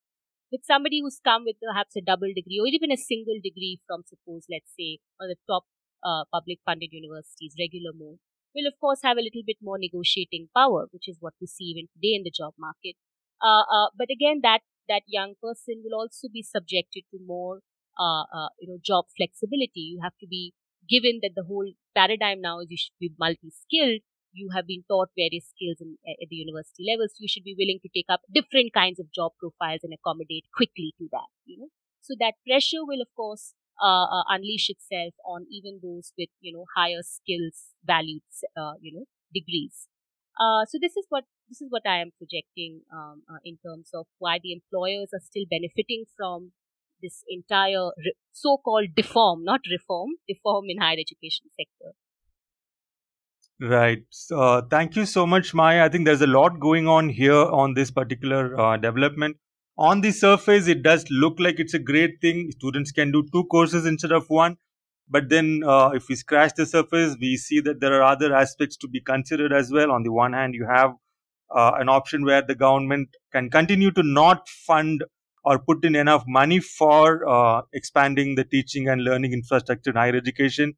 with 0.54 0.64
somebody 0.70 1.02
who's 1.02 1.20
come 1.26 1.44
with 1.50 1.58
perhaps 1.68 1.98
a 1.98 2.06
double 2.10 2.32
degree 2.38 2.60
or 2.62 2.70
even 2.70 2.94
a 2.94 3.04
single 3.06 3.40
degree 3.44 3.80
from 3.88 4.04
suppose 4.06 4.46
let's 4.56 4.72
say 4.80 5.00
one 5.18 5.30
of 5.30 5.34
the 5.34 5.42
top 5.52 5.66
uh, 6.06 6.24
public 6.32 6.60
funded 6.64 6.94
universities 6.94 7.58
regular 7.64 7.94
mode 8.02 8.20
will 8.56 8.70
of 8.70 8.78
course 8.80 9.02
have 9.04 9.18
a 9.18 9.26
little 9.28 9.46
bit 9.46 9.58
more 9.62 9.80
negotiating 9.80 10.48
power 10.56 10.86
which 10.92 11.08
is 11.08 11.18
what 11.20 11.34
we 11.42 11.48
see 11.48 11.70
even 11.74 11.90
today 11.96 12.14
in 12.20 12.24
the 12.24 12.32
job 12.32 12.54
market. 12.58 12.96
Uh, 13.42 13.66
uh, 13.76 13.90
but 13.98 14.10
again 14.14 14.42
that 14.44 14.62
that 14.88 15.02
young 15.08 15.34
person 15.42 15.82
will 15.84 15.98
also 16.00 16.28
be 16.32 16.44
subjected 16.44 17.04
to 17.12 17.18
more 17.26 17.62
uh, 17.98 18.24
uh, 18.38 18.50
you 18.60 18.68
know 18.70 18.78
job 18.84 19.06
flexibility. 19.18 19.86
You 19.96 20.00
have 20.04 20.18
to 20.22 20.28
be 20.28 20.54
given 20.88 21.20
that 21.24 21.36
the 21.36 21.46
whole 21.48 21.72
paradigm 21.96 22.42
now 22.42 22.60
is 22.60 22.68
you 22.70 22.78
should 22.78 23.00
be 23.00 23.14
multi-skilled 23.18 24.02
you 24.34 24.50
have 24.54 24.68
been 24.68 24.84
taught 24.90 25.10
various 25.16 25.46
skills 25.54 25.78
in, 25.80 25.98
at 26.06 26.30
the 26.30 26.36
university 26.36 26.86
level, 26.90 27.08
so 27.08 27.18
you 27.20 27.28
should 27.28 27.44
be 27.44 27.56
willing 27.58 27.80
to 27.84 27.90
take 27.94 28.10
up 28.10 28.22
different 28.34 28.74
kinds 28.74 29.00
of 29.00 29.12
job 29.12 29.32
profiles 29.40 29.82
and 29.84 29.94
accommodate 29.94 30.46
quickly 30.56 30.94
to 30.98 31.08
that. 31.12 31.30
You 31.46 31.58
know, 31.60 31.70
so 32.02 32.16
that 32.20 32.36
pressure 32.46 32.84
will, 32.84 33.02
of 33.02 33.14
course, 33.16 33.54
uh, 33.82 34.06
uh, 34.06 34.24
unleash 34.30 34.70
itself 34.70 35.14
on 35.26 35.46
even 35.50 35.80
those 35.82 36.14
with 36.18 36.30
you 36.42 36.54
know 36.54 36.66
higher 36.76 37.02
skills 37.02 37.74
valued 37.86 38.22
uh, 38.58 38.74
you 38.82 38.94
know 38.94 39.06
degrees. 39.34 39.88
Uh, 40.40 40.66
so 40.66 40.78
this 40.82 40.98
is 40.98 41.06
what 41.10 41.26
this 41.50 41.62
is 41.62 41.68
what 41.70 41.84
I 41.86 42.02
am 42.02 42.12
projecting 42.18 42.82
um, 42.92 43.24
uh, 43.30 43.38
in 43.44 43.58
terms 43.66 43.90
of 43.94 44.08
why 44.18 44.40
the 44.42 44.54
employers 44.54 45.10
are 45.14 45.22
still 45.22 45.46
benefiting 45.50 46.06
from 46.18 46.52
this 47.02 47.24
entire 47.28 47.92
re- 47.98 48.16
so-called 48.32 48.96
deform, 48.96 49.44
not 49.44 49.62
reform, 49.70 50.12
deform 50.28 50.66
in 50.70 50.80
higher 50.80 50.98
education 51.00 51.52
sector. 51.58 51.94
Right. 53.62 54.04
Uh, 54.32 54.62
thank 54.70 54.96
you 54.96 55.06
so 55.06 55.26
much, 55.26 55.54
Maya. 55.54 55.86
I 55.86 55.90
think 55.90 56.06
there's 56.06 56.22
a 56.22 56.28
lot 56.28 56.60
going 56.60 56.88
on 56.88 57.10
here 57.10 57.34
on 57.36 57.74
this 57.74 57.92
particular 57.92 58.60
uh, 58.60 58.78
development. 58.78 59.38
On 59.78 60.02
the 60.02 60.12
surface, 60.12 60.68
it 60.68 60.84
does 60.84 61.06
look 61.10 61.40
like 61.40 61.60
it's 61.60 61.74
a 61.74 61.80
great 61.80 62.20
thing. 62.22 62.52
Students 62.52 62.92
can 62.92 63.12
do 63.12 63.24
two 63.32 63.46
courses 63.46 63.86
instead 63.86 64.12
of 64.12 64.30
one. 64.30 64.58
But 65.10 65.30
then, 65.30 65.62
uh, 65.66 65.90
if 65.94 66.08
we 66.10 66.16
scratch 66.16 66.54
the 66.56 66.66
surface, 66.66 67.16
we 67.20 67.38
see 67.38 67.60
that 67.62 67.80
there 67.80 67.94
are 67.94 68.04
other 68.04 68.36
aspects 68.36 68.76
to 68.78 68.88
be 68.88 69.00
considered 69.00 69.54
as 69.54 69.72
well. 69.72 69.92
On 69.92 70.04
the 70.04 70.12
one 70.12 70.34
hand, 70.34 70.54
you 70.56 70.66
have 70.66 70.92
uh, 71.56 71.72
an 71.76 71.90
option 71.90 72.26
where 72.26 72.42
the 72.42 72.56
government 72.56 73.10
can 73.32 73.50
continue 73.50 73.92
to 73.92 74.04
not 74.04 74.50
fund 74.50 75.04
or 75.46 75.60
put 75.60 75.84
in 75.86 75.96
enough 75.96 76.24
money 76.28 76.60
for 76.60 77.28
uh, 77.28 77.62
expanding 77.74 78.36
the 78.36 78.44
teaching 78.46 78.88
and 78.88 79.04
learning 79.04 79.34
infrastructure 79.34 79.92
in 79.92 79.96
higher 79.96 80.16
education. 80.16 80.74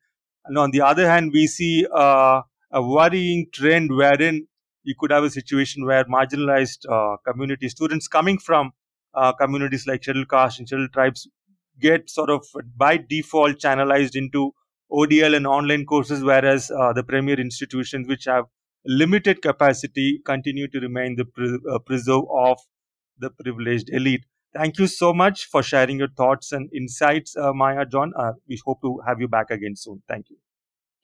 And 0.46 0.58
on 0.58 0.72
the 0.72 0.82
other 0.82 1.10
hand, 1.10 1.32
we 1.34 1.48
see 1.48 1.86
uh, 1.94 2.42
a 2.76 2.82
worrying 2.82 3.48
trend 3.54 3.92
wherein 3.96 4.48
you 4.84 4.96
could 5.00 5.12
have 5.12 5.24
a 5.24 5.30
situation 5.30 5.86
where 5.86 6.06
marginalized 6.06 6.86
uh, 6.98 7.18
community 7.30 7.70
students 7.70 8.08
coming 8.08 8.38
from 8.38 8.72
uh, 9.16 9.34
communities 9.34 9.88
like 9.88 10.04
scheduled 10.04 10.30
caste 10.30 10.60
and 10.60 10.68
scheduled 10.68 10.94
tribes 10.94 11.28
get 11.80 12.10
sort 12.10 12.30
of 12.30 12.46
by 12.76 12.98
default 12.98 13.58
channelized 13.58 14.16
into 14.16 14.54
ODL 14.92 15.36
and 15.36 15.48
online 15.48 15.86
courses, 15.86 16.24
whereas 16.24 16.72
uh, 16.72 16.94
the 16.94 17.04
premier 17.04 17.40
institutions, 17.40 18.08
which 18.08 18.26
have 18.26 18.46
limited 18.86 19.42
capacity, 19.42 20.22
continue 20.26 20.68
to 20.68 20.80
remain 20.80 21.16
the 21.16 21.26
pre- 21.26 21.60
uh, 21.72 21.80
preserve 21.80 22.24
of 22.34 22.60
the 23.20 23.30
privileged 23.32 23.90
elite. 23.90 24.26
Thank 24.54 24.80
you 24.80 24.88
so 24.88 25.14
much 25.14 25.46
for 25.48 25.64
sharing 25.64 25.98
your 26.00 26.10
thoughts 26.10 26.52
and 26.52 26.70
insights, 26.74 27.36
uh, 27.36 27.54
Maya 27.54 27.86
John. 27.86 28.14
Uh, 28.16 28.34
we 28.48 28.60
hope 28.66 28.82
to 28.84 29.02
have 29.08 29.20
you 29.20 29.28
back 29.28 29.52
again 29.52 29.76
soon. 29.76 30.02
Thank 30.08 30.30
you. 30.30 30.38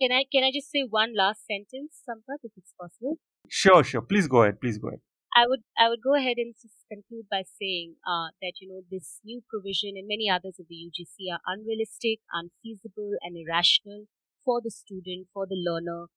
Can 0.01 0.11
I 0.11 0.23
can 0.31 0.43
I 0.43 0.49
just 0.51 0.71
say 0.71 0.81
one 0.81 1.13
last 1.15 1.45
sentence, 1.45 2.01
Sampath, 2.07 2.41
if 2.43 2.53
it's 2.57 2.73
possible? 2.79 3.19
Sure, 3.47 3.83
sure. 3.83 4.01
Please 4.01 4.27
go 4.27 4.41
ahead. 4.41 4.59
Please 4.59 4.79
go 4.79 4.87
ahead. 4.87 5.01
I 5.35 5.45
would 5.47 5.61
I 5.77 5.89
would 5.89 6.01
go 6.01 6.15
ahead 6.15 6.37
and 6.37 6.55
conclude 6.91 7.27
by 7.29 7.43
saying 7.45 7.95
uh, 8.05 8.33
that 8.41 8.53
you 8.59 8.67
know 8.67 8.81
this 8.89 9.19
new 9.23 9.41
provision 9.47 9.93
and 9.95 10.07
many 10.07 10.27
others 10.27 10.57
of 10.59 10.65
the 10.67 10.75
UGC 10.75 11.29
are 11.31 11.39
unrealistic, 11.45 12.19
unfeasible, 12.33 13.13
and 13.21 13.37
irrational 13.37 14.05
for 14.43 14.59
the 14.59 14.71
student, 14.71 15.27
for 15.33 15.45
the 15.45 15.55
learner. 15.55 16.07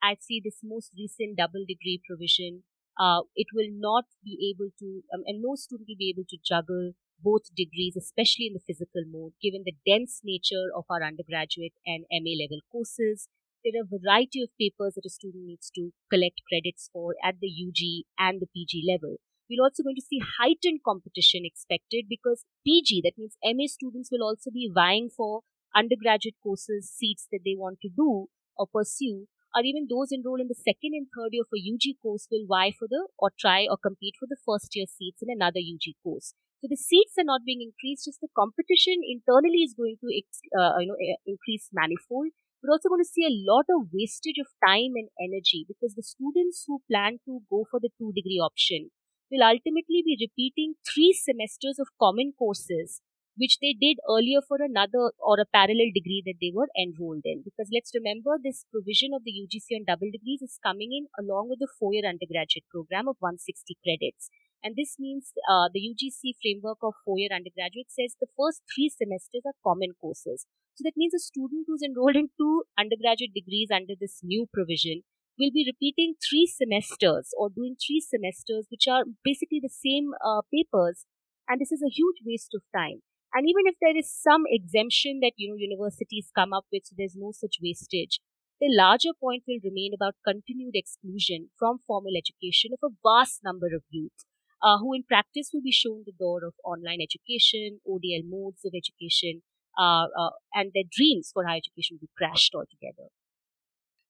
I 0.00 0.16
see 0.20 0.40
this 0.42 0.60
most 0.62 0.92
recent 0.96 1.36
double 1.36 1.64
degree 1.66 2.00
provision. 2.06 2.62
Uh, 2.98 3.22
it 3.34 3.48
will 3.54 3.70
not 3.72 4.04
be 4.22 4.54
able 4.54 4.70
to, 4.78 5.02
um, 5.14 5.22
and 5.26 5.40
no 5.40 5.54
student 5.56 5.88
will 5.88 5.98
be 5.98 6.12
able 6.14 6.28
to 6.28 6.36
juggle 6.44 6.92
both 7.22 7.54
degrees, 7.54 7.96
especially 7.96 8.46
in 8.46 8.54
the 8.54 8.66
physical 8.66 9.04
mode, 9.10 9.32
given 9.42 9.62
the 9.64 9.76
dense 9.86 10.20
nature 10.24 10.68
of 10.74 10.84
our 10.90 11.02
undergraduate 11.02 11.74
and 11.86 12.04
MA 12.10 12.34
level 12.40 12.60
courses. 12.70 13.28
There 13.64 13.80
are 13.80 13.86
a 13.86 13.98
variety 13.98 14.42
of 14.42 14.50
papers 14.58 14.94
that 14.94 15.06
a 15.06 15.10
student 15.10 15.46
needs 15.46 15.70
to 15.76 15.92
collect 16.10 16.42
credits 16.48 16.90
for 16.92 17.14
at 17.22 17.36
the 17.40 17.46
UG 17.46 18.06
and 18.18 18.40
the 18.40 18.48
PG 18.52 18.84
level. 18.90 19.18
We're 19.48 19.62
also 19.62 19.82
going 19.82 19.96
to 19.96 20.02
see 20.02 20.18
heightened 20.18 20.80
competition 20.84 21.42
expected 21.44 22.06
because 22.08 22.44
PG, 22.64 23.02
that 23.04 23.18
means 23.18 23.36
MA 23.44 23.66
students, 23.66 24.10
will 24.10 24.26
also 24.26 24.50
be 24.50 24.70
vying 24.72 25.10
for 25.14 25.42
undergraduate 25.76 26.36
courses, 26.42 26.90
seats 26.90 27.28
that 27.30 27.40
they 27.44 27.54
want 27.56 27.78
to 27.82 27.88
do 27.88 28.26
or 28.56 28.66
pursue, 28.66 29.26
or 29.54 29.62
even 29.62 29.86
those 29.88 30.12
enrolled 30.12 30.40
in 30.40 30.48
the 30.48 30.54
second 30.54 30.92
and 30.94 31.06
third 31.14 31.30
year 31.32 31.44
for 31.48 31.56
UG 31.56 32.00
course 32.00 32.26
will 32.30 32.46
vie 32.48 32.72
for 32.76 32.88
the 32.88 33.08
or 33.18 33.30
try 33.38 33.66
or 33.68 33.76
compete 33.76 34.14
for 34.18 34.26
the 34.26 34.40
first 34.44 34.74
year 34.74 34.86
seats 34.88 35.22
in 35.22 35.28
another 35.30 35.60
UG 35.60 35.94
course. 36.02 36.34
So 36.62 36.68
the 36.70 36.76
seats 36.76 37.18
are 37.18 37.26
not 37.26 37.42
being 37.44 37.60
increased, 37.60 38.04
just 38.06 38.20
the 38.20 38.28
competition 38.38 39.02
internally 39.02 39.66
is 39.66 39.74
going 39.74 39.96
to 39.98 40.06
uh, 40.54 40.78
you 40.78 40.86
know 40.86 40.98
increase 41.26 41.68
manifold. 41.72 42.30
we're 42.62 42.70
also 42.70 42.88
going 42.88 43.02
to 43.02 43.14
see 43.14 43.26
a 43.26 43.38
lot 43.50 43.66
of 43.74 43.90
wastage 43.92 44.38
of 44.38 44.46
time 44.64 44.94
and 45.00 45.08
energy 45.18 45.66
because 45.66 45.96
the 45.96 46.06
students 46.06 46.62
who 46.66 46.78
plan 46.88 47.18
to 47.26 47.40
go 47.50 47.66
for 47.68 47.80
the 47.82 47.90
two 47.98 48.12
degree 48.18 48.38
option 48.38 48.92
will 49.32 49.42
ultimately 49.42 50.04
be 50.06 50.14
repeating 50.20 50.76
three 50.86 51.10
semesters 51.12 51.80
of 51.82 51.90
common 51.98 52.30
courses 52.38 53.02
which 53.36 53.58
they 53.60 53.72
did 53.72 53.96
earlier 54.08 54.40
for 54.46 54.58
another 54.60 55.10
or 55.18 55.40
a 55.40 55.50
parallel 55.52 55.90
degree 55.94 56.22
that 56.26 56.38
they 56.40 56.52
were 56.54 56.68
enrolled 56.76 57.24
in. 57.24 57.42
Because 57.42 57.68
let's 57.72 57.92
remember, 57.94 58.36
this 58.36 58.64
provision 58.70 59.12
of 59.14 59.24
the 59.24 59.32
UGC 59.32 59.78
on 59.78 59.84
double 59.86 60.10
degrees 60.12 60.42
is 60.42 60.58
coming 60.62 60.92
in 60.92 61.08
along 61.18 61.48
with 61.48 61.58
the 61.58 61.68
four 61.78 61.94
year 61.94 62.06
undergraduate 62.06 62.68
program 62.70 63.08
of 63.08 63.16
160 63.18 63.76
credits. 63.82 64.28
And 64.62 64.76
this 64.76 64.96
means 64.98 65.32
uh, 65.50 65.68
the 65.72 65.82
UGC 65.82 66.38
framework 66.40 66.78
of 66.82 66.94
four 67.04 67.18
year 67.18 67.30
undergraduate 67.34 67.90
says 67.90 68.14
the 68.20 68.30
first 68.38 68.62
three 68.72 68.88
semesters 68.88 69.42
are 69.44 69.58
common 69.62 69.94
courses. 70.00 70.46
So 70.74 70.82
that 70.84 70.96
means 70.96 71.14
a 71.14 71.18
student 71.18 71.66
who's 71.66 71.82
enrolled 71.82 72.16
in 72.16 72.30
two 72.38 72.64
undergraduate 72.78 73.34
degrees 73.34 73.68
under 73.70 73.94
this 73.98 74.20
new 74.22 74.46
provision 74.52 75.02
will 75.38 75.50
be 75.50 75.66
repeating 75.66 76.14
three 76.22 76.46
semesters 76.46 77.34
or 77.36 77.50
doing 77.50 77.76
three 77.76 78.00
semesters, 78.00 78.66
which 78.70 78.86
are 78.88 79.04
basically 79.24 79.60
the 79.60 79.72
same 79.72 80.12
uh, 80.24 80.42
papers. 80.52 81.04
And 81.48 81.60
this 81.60 81.72
is 81.72 81.82
a 81.82 81.90
huge 81.90 82.22
waste 82.24 82.54
of 82.54 82.62
time. 82.74 83.02
And 83.34 83.48
even 83.48 83.64
if 83.66 83.76
there 83.80 83.96
is 83.96 84.12
some 84.12 84.44
exemption 84.46 85.20
that, 85.22 85.32
you 85.36 85.48
know, 85.48 85.56
universities 85.56 86.30
come 86.34 86.52
up 86.52 86.66
with, 86.70 86.84
so 86.84 86.94
there's 86.96 87.16
no 87.16 87.32
such 87.32 87.56
wastage, 87.62 88.20
the 88.60 88.68
larger 88.70 89.10
point 89.18 89.42
will 89.48 89.58
remain 89.64 89.92
about 89.94 90.14
continued 90.24 90.76
exclusion 90.76 91.50
from 91.58 91.80
formal 91.86 92.12
education 92.16 92.70
of 92.72 92.78
a 92.84 92.94
vast 93.02 93.40
number 93.42 93.66
of 93.74 93.82
youth, 93.90 94.24
uh, 94.62 94.78
who 94.78 94.94
in 94.94 95.02
practice 95.04 95.50
will 95.52 95.62
be 95.62 95.72
shown 95.72 96.02
the 96.06 96.12
door 96.12 96.44
of 96.44 96.54
online 96.64 97.00
education, 97.00 97.80
ODL 97.86 98.22
modes 98.24 98.64
of 98.64 98.72
education, 98.74 99.42
uh, 99.78 100.06
uh, 100.18 100.30
and 100.54 100.72
their 100.74 100.84
dreams 100.90 101.30
for 101.32 101.44
higher 101.46 101.56
education 101.58 101.96
will 102.00 102.06
be 102.06 102.12
crashed 102.16 102.54
altogether. 102.54 103.08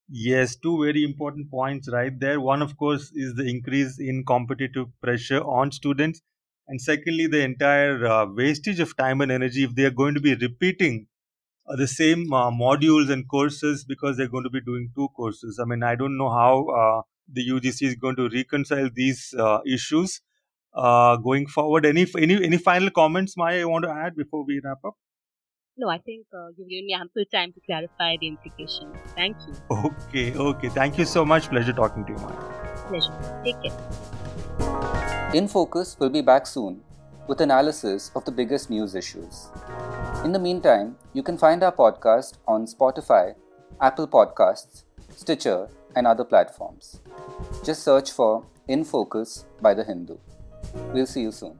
Yes, 0.09 0.57
two 0.57 0.79
very 0.85 1.03
important 1.05 1.51
points 1.51 1.89
right 1.91 2.19
there. 2.19 2.41
One, 2.41 2.61
of 2.63 2.77
course, 2.77 3.11
is 3.15 3.35
the 3.35 3.45
increase 3.49 3.99
in 3.99 4.25
competitive 4.25 4.89
pressure 5.01 5.41
on 5.43 5.73
students 5.73 6.21
and 6.69 6.81
secondly 6.81 7.27
the 7.27 7.43
entire 7.43 8.05
uh, 8.07 8.27
wastage 8.27 8.79
of 8.81 8.97
time 8.97 9.21
and 9.21 9.33
energy 9.33 9.65
if 9.65 9.75
they 9.75 9.85
are 9.85 9.91
going 9.91 10.15
to 10.15 10.21
be 10.21 10.35
repeating 10.35 11.09
uh, 11.67 11.77
the 11.77 11.89
same 11.89 12.33
uh, 12.33 12.51
modules 12.51 13.11
and 13.11 13.29
courses 13.29 13.85
because 13.85 14.17
they're 14.17 14.29
going 14.29 14.45
to 14.45 14.51
be 14.51 14.61
doing 14.63 14.91
two 14.95 15.09
courses 15.17 15.59
i 15.61 15.65
mean 15.65 15.83
i 15.83 15.95
don't 15.97 16.17
know 16.19 16.31
how 16.31 17.05
the 17.29 17.49
ugc 17.51 17.83
is 17.83 17.97
going 17.97 18.17
to 18.17 18.29
reconcile 18.31 18.91
these 18.95 19.35
uh, 19.39 19.61
issues 19.67 20.21
uh, 20.75 21.16
going 21.16 21.47
forward 21.47 21.87
any 21.87 22.07
any 22.18 22.43
any 22.45 22.59
final 22.59 22.91
comments 22.91 23.37
maya 23.37 23.59
you 23.59 23.68
want 23.68 23.85
to 23.85 23.91
add 23.91 24.16
before 24.16 24.45
we 24.45 24.61
wrap 24.64 24.79
up 24.85 24.95
no, 25.79 25.89
I 25.89 25.99
think 25.99 26.27
uh, 26.35 26.49
you've 26.57 26.68
given 26.68 26.87
me 26.87 26.93
ample 26.93 27.25
time 27.33 27.53
to 27.55 27.61
clarify 27.64 28.18
the 28.20 28.29
implications. 28.29 28.95
Thank 29.16 29.37
you. 29.47 29.55
Okay, 29.70 30.35
okay. 30.35 30.68
Thank 30.68 30.99
you 30.99 31.07
so 31.07 31.25
much. 31.25 31.49
Pleasure 31.49 31.73
talking 31.73 32.05
to 32.05 32.12
you, 32.12 32.18
Maya. 32.18 32.37
Pleasure. 32.89 33.43
Take 33.43 33.57
care. 33.62 35.33
In 35.33 35.49
Focus 35.49 35.97
will 35.99 36.11
be 36.11 36.20
back 36.20 36.47
soon 36.47 36.83
with 37.27 37.41
analysis 37.41 38.11
of 38.14 38.25
the 38.27 38.31
biggest 38.31 38.68
news 38.68 38.95
issues. 38.95 39.49
In 40.25 40.33
the 40.33 40.39
meantime, 40.39 40.97
you 41.14 41.23
can 41.23 41.39
find 41.39 41.62
our 41.62 41.73
podcast 41.73 42.35
on 42.47 42.66
Spotify, 42.66 43.35
Apple 43.81 44.07
Podcasts, 44.07 44.85
Stitcher, 45.16 45.68
and 45.97 46.07
other 46.07 46.25
platforms. 46.25 47.01
Just 47.64 47.83
search 47.83 48.12
for 48.12 48.45
In 48.68 48.85
Focus 48.85 49.47
by 49.62 49.73
The 49.73 49.85
Hindu. 49.85 50.18
We'll 50.75 51.07
see 51.07 51.23
you 51.23 51.33
soon. 51.33 51.59